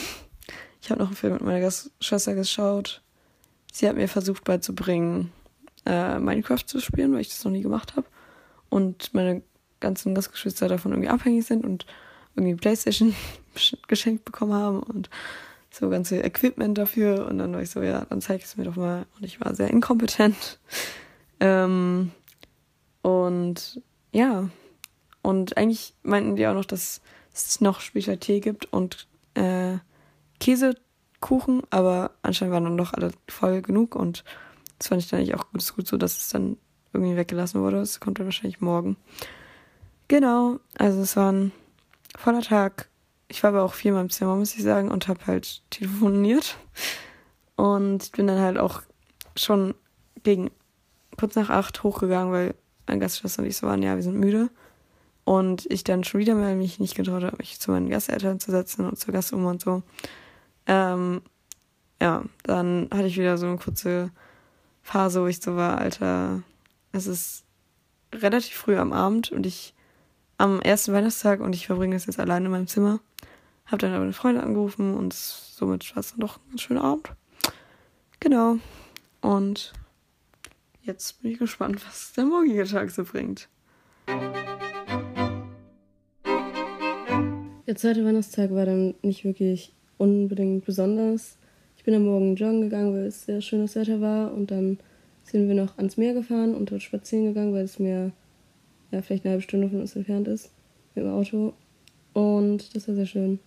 Ich 0.82 0.90
habe 0.90 1.00
noch 1.00 1.10
einen 1.10 1.16
Film 1.16 1.34
mit 1.34 1.44
meiner 1.44 1.72
Schwester 2.00 2.34
geschaut. 2.34 3.04
Sie 3.72 3.88
hat 3.88 3.96
mir 3.96 4.08
versucht 4.08 4.44
beizubringen, 4.44 5.32
äh, 5.86 6.20
Minecraft 6.20 6.66
zu 6.66 6.80
spielen, 6.80 7.14
weil 7.14 7.22
ich 7.22 7.30
das 7.30 7.44
noch 7.44 7.52
nie 7.52 7.62
gemacht 7.62 7.96
habe. 7.96 8.08
Und 8.70 9.14
meine 9.14 9.42
ganzen 9.80 10.16
Gastgeschwister 10.16 10.68
davon 10.68 10.92
irgendwie 10.92 11.10
abhängig 11.10 11.46
sind 11.46 11.66
und 11.66 11.86
irgendwie 12.36 12.56
Playstation 12.56 13.16
geschenkt 13.88 14.26
bekommen 14.26 14.54
haben 14.54 14.84
und 14.84 15.10
so 15.72 15.90
ganze 15.90 16.22
Equipment 16.22 16.78
dafür. 16.78 17.28
Und 17.28 17.38
dann 17.38 17.54
war 17.54 17.62
ich 17.62 17.70
so, 17.70 17.82
ja, 17.82 18.06
dann 18.06 18.22
zeig 18.22 18.44
es 18.44 18.58
mir 18.58 18.66
doch 18.66 18.76
mal. 18.76 19.06
Und 19.18 19.26
ich 19.26 19.42
war 19.42 19.56
sehr 19.56 19.70
inkompetent. 19.70 20.60
Ähm, 21.44 22.12
und 23.02 23.82
ja, 24.12 24.48
und 25.24 25.58
eigentlich 25.58 25.96
meinten 26.04 26.36
die 26.36 26.46
auch 26.46 26.54
noch, 26.54 26.66
dass 26.66 27.02
es 27.34 27.62
noch 27.62 27.80
später 27.80 28.20
Tee 28.20 28.42
gibt 28.42 28.72
und 28.72 29.08
äh, 29.34 29.78
Käsekuchen, 30.40 31.64
aber 31.70 32.12
anscheinend 32.22 32.54
waren 32.54 32.64
dann 32.66 32.78
doch 32.78 32.94
alle 32.94 33.12
voll 33.28 33.64
genug 33.64 33.96
und 33.96 34.24
das 34.82 34.88
fand 34.88 35.04
ich 35.04 35.10
dann 35.10 35.20
eigentlich 35.20 35.36
auch 35.36 35.52
gut, 35.52 35.76
gut 35.76 35.88
so, 35.88 35.96
dass 35.96 36.18
es 36.18 36.30
dann 36.30 36.58
irgendwie 36.92 37.16
weggelassen 37.16 37.62
wurde. 37.62 37.78
Es 37.82 38.00
kommt 38.00 38.18
dann 38.18 38.26
wahrscheinlich 38.26 38.62
morgen. 38.62 38.98
Genau, 40.08 40.60
also 40.76 41.02
es 41.02 41.16
war 41.16 41.32
ein 41.32 41.52
voller 42.18 42.42
Tag. 42.42 42.90
Ich 43.28 43.44
war 43.44 43.50
aber 43.50 43.62
auch 43.62 43.76
viel 43.76 43.92
meinem 43.92 44.10
Zimmer, 44.10 44.36
muss 44.36 44.56
ich 44.56 44.64
sagen, 44.64 44.90
und 44.90 45.08
habe 45.08 45.28
halt 45.28 45.62
telefoniert. 45.70 46.58
Und 47.56 48.12
bin 48.14 48.26
dann 48.26 48.40
halt 48.40 48.58
auch 48.58 48.82
schon 49.36 49.76
gegen 50.24 50.50
kurz 51.16 51.36
nach 51.36 51.52
acht 51.52 51.84
hochgegangen, 51.84 52.34
weil 52.34 52.56
mein 52.88 53.00
Gastschwester 53.00 53.44
und 53.44 53.50
ich 53.50 53.58
so 53.58 53.68
waren, 53.68 53.84
ja, 53.84 53.96
wir 53.96 54.02
sind 54.02 54.18
müde. 54.18 54.50
Und 55.26 55.68
ich 55.70 55.84
dann 55.84 56.04
schon 56.04 56.22
wieder 56.22 56.34
mal 56.34 56.56
mich 56.56 56.80
nicht 56.80 56.96
getraut 56.96 57.24
habe, 57.24 57.38
mich 57.38 57.60
zu 57.60 57.70
meinen 57.70 57.92
Gasteltern 57.92 58.40
zu 58.40 58.50
setzen 58.50 58.88
und 58.88 58.98
zur 58.98 59.14
Gastoma 59.14 59.52
und 59.52 59.62
so. 59.62 59.84
Ähm, 60.66 61.22
ja, 62.02 62.24
dann 62.42 62.90
hatte 62.92 63.06
ich 63.06 63.20
wieder 63.20 63.38
so 63.38 63.46
eine 63.46 63.58
kurze 63.58 64.10
Phase, 64.82 65.22
wo 65.22 65.28
ich 65.28 65.42
so 65.42 65.56
war, 65.56 65.78
Alter, 65.78 66.44
es 66.92 67.08
ist 67.08 67.44
relativ 68.14 68.56
früh 68.56 68.78
am 68.78 68.94
Abend 68.94 69.32
und 69.32 69.46
ich 69.46 69.74
am 70.38 70.62
ersten 70.62 70.94
Weihnachtstag 70.94 71.40
und 71.40 71.56
ich 71.56 71.68
verbringe 71.68 71.96
es 71.96 72.08
jetzt 72.08 72.20
alleine 72.20 72.46
in 72.46 72.52
meinem 72.52 72.68
Zimmer. 72.68 73.00
Hab 73.66 73.80
dann 73.80 73.94
aber 73.94 74.04
eine 74.04 74.14
Freundin 74.14 74.44
angerufen 74.44 74.96
und 74.96 75.14
somit 75.14 75.96
war 75.96 76.02
es 76.02 76.12
dann 76.12 76.20
doch 76.20 76.40
ein 76.52 76.58
schöner 76.58 76.84
Abend. 76.84 77.12
Genau. 78.20 78.58
Und 79.22 79.74
Jetzt 80.84 81.22
bin 81.22 81.32
ich 81.32 81.38
gespannt, 81.38 81.86
was 81.86 82.14
der 82.14 82.26
morgige 82.26 82.66
Tag 82.66 82.90
so 82.90 83.04
bringt. 83.04 83.48
Der 87.68 87.76
zweite 87.76 88.04
Weihnachtstag 88.04 88.50
war 88.52 88.66
dann 88.66 88.96
nicht 89.04 89.24
wirklich 89.24 89.74
unbedingt 90.00 90.66
besonders. 90.66 91.38
Ich 91.82 91.86
bin 91.86 91.96
am 91.96 92.06
Morgen 92.06 92.36
joggen 92.36 92.62
gegangen, 92.62 92.94
weil 92.94 93.08
es 93.08 93.26
sehr 93.26 93.42
schönes 93.42 93.76
Wetter 93.76 94.02
war 94.02 94.32
und 94.36 94.52
dann 94.52 94.78
sind 95.24 95.48
wir 95.48 95.56
noch 95.56 95.80
ans 95.80 95.98
Meer 95.98 96.14
gefahren 96.14 96.54
und 96.54 96.70
dort 96.70 96.84
spazieren 96.84 97.26
gegangen, 97.26 97.56
weil 97.56 97.64
das 97.64 97.80
Meer 97.80 98.12
ja, 98.92 99.02
vielleicht 99.02 99.26
eine 99.26 99.32
halbe 99.32 99.42
Stunde 99.42 99.68
von 99.68 99.82
uns 99.82 99.96
entfernt 99.96 100.28
ist 100.28 100.52
mit 100.94 101.04
dem 101.04 101.12
Auto. 101.12 101.54
Und 102.14 102.76
das 102.76 102.88
war 102.88 102.94
sehr 102.94 103.08
schön. 103.08 103.32
Und 103.32 103.40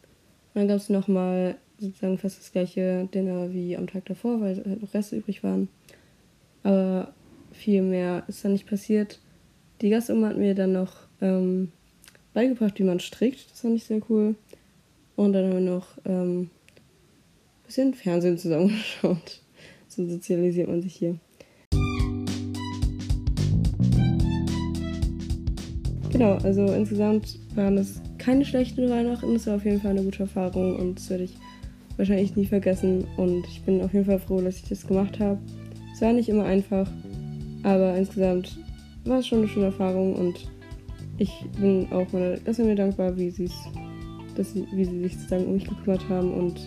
dann 0.54 0.66
gab 0.66 0.78
es 0.78 0.88
nochmal 0.88 1.54
sozusagen 1.78 2.18
fast 2.18 2.40
das 2.40 2.50
gleiche 2.50 3.08
Dinner 3.14 3.52
wie 3.52 3.76
am 3.76 3.86
Tag 3.86 4.04
davor, 4.06 4.40
weil 4.40 4.56
halt 4.56 4.82
noch 4.82 4.92
Reste 4.94 5.14
übrig 5.14 5.44
waren. 5.44 5.68
Aber 6.64 7.14
viel 7.52 7.82
mehr 7.82 8.24
ist 8.26 8.44
da 8.44 8.48
nicht 8.48 8.66
passiert. 8.66 9.20
Die 9.80 9.90
Gastoma 9.90 10.30
hat 10.30 10.38
mir 10.38 10.56
dann 10.56 10.72
noch 10.72 11.06
ähm, 11.20 11.70
beigebracht, 12.32 12.80
wie 12.80 12.84
man 12.84 12.98
strickt. 12.98 13.52
Das 13.52 13.60
fand 13.60 13.76
ich 13.76 13.84
sehr 13.84 14.00
cool. 14.10 14.34
Und 15.14 15.34
dann 15.34 15.44
haben 15.44 15.64
wir 15.64 15.72
noch 15.72 15.86
ähm, 16.04 16.50
ein 17.64 17.66
bisschen 17.66 17.94
Fernsehen 17.94 18.38
zusammengeschaut. 18.38 19.40
So 19.86 20.04
sozialisiert 20.08 20.66
man 20.66 20.82
sich 20.82 20.96
hier. 20.96 21.14
Genau, 26.10 26.32
also 26.42 26.64
insgesamt 26.66 27.38
waren 27.54 27.78
es 27.78 28.00
keine 28.18 28.44
schlechten 28.44 28.90
Weihnachten. 28.90 29.36
Es 29.36 29.46
war 29.46 29.54
auf 29.54 29.64
jeden 29.64 29.80
Fall 29.80 29.92
eine 29.92 30.02
gute 30.02 30.24
Erfahrung 30.24 30.74
und 30.76 30.98
das 30.98 31.10
werde 31.10 31.24
ich 31.24 31.36
wahrscheinlich 31.96 32.34
nie 32.34 32.46
vergessen. 32.46 33.06
Und 33.16 33.46
ich 33.46 33.62
bin 33.62 33.82
auf 33.82 33.92
jeden 33.92 34.06
Fall 34.06 34.18
froh, 34.18 34.40
dass 34.40 34.56
ich 34.56 34.68
das 34.68 34.84
gemacht 34.84 35.20
habe. 35.20 35.38
Es 35.92 36.00
war 36.00 36.12
nicht 36.12 36.28
immer 36.28 36.44
einfach, 36.44 36.90
aber 37.62 37.94
insgesamt 37.96 38.58
war 39.04 39.20
es 39.20 39.28
schon 39.28 39.38
eine 39.38 39.48
schöne 39.48 39.66
Erfahrung 39.66 40.16
und 40.16 40.50
ich 41.18 41.30
bin 41.60 41.86
auch 41.92 42.12
meiner 42.12 42.36
Klasse 42.38 42.64
mir 42.64 42.74
dankbar, 42.74 43.16
wie, 43.16 43.28
dass 44.34 44.52
sie, 44.52 44.66
wie 44.72 44.84
sie 44.84 45.00
sich 45.02 45.14
sozusagen 45.14 45.46
um 45.46 45.54
mich 45.54 45.68
gekümmert 45.68 46.08
haben. 46.08 46.34
Und 46.34 46.58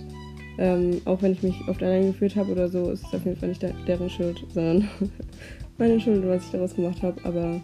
ähm, 0.57 1.01
auch 1.05 1.21
wenn 1.21 1.33
ich 1.33 1.43
mich 1.43 1.55
oft 1.67 1.81
allein 1.83 2.07
geführt 2.07 2.35
habe 2.35 2.51
oder 2.51 2.67
so, 2.67 2.89
ist 2.91 3.05
es 3.05 3.13
auf 3.13 3.25
jeden 3.25 3.37
Fall 3.37 3.49
nicht 3.49 3.65
deren 3.87 4.09
Schuld, 4.09 4.43
sondern 4.53 4.87
meine 5.77 5.99
Schuld, 5.99 6.27
was 6.27 6.45
ich 6.45 6.51
daraus 6.51 6.75
gemacht 6.75 7.01
habe. 7.01 7.15
Aber 7.23 7.61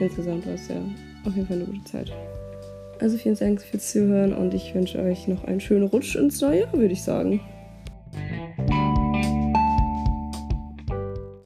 insgesamt 0.00 0.46
war 0.46 0.54
es 0.54 0.68
ja 0.68 0.76
auf 1.24 1.34
jeden 1.34 1.46
Fall 1.46 1.56
eine 1.56 1.66
gute 1.66 1.84
Zeit. 1.84 2.12
Also 3.00 3.18
vielen 3.18 3.36
Dank 3.36 3.60
fürs 3.60 3.92
Zuhören 3.92 4.32
und 4.32 4.54
ich 4.54 4.74
wünsche 4.74 4.98
euch 4.98 5.28
noch 5.28 5.44
einen 5.44 5.60
schönen 5.60 5.86
Rutsch 5.86 6.16
ins 6.16 6.40
neue 6.40 6.60
Jahr, 6.60 6.72
würde 6.72 6.92
ich 6.92 7.02
sagen. 7.02 7.40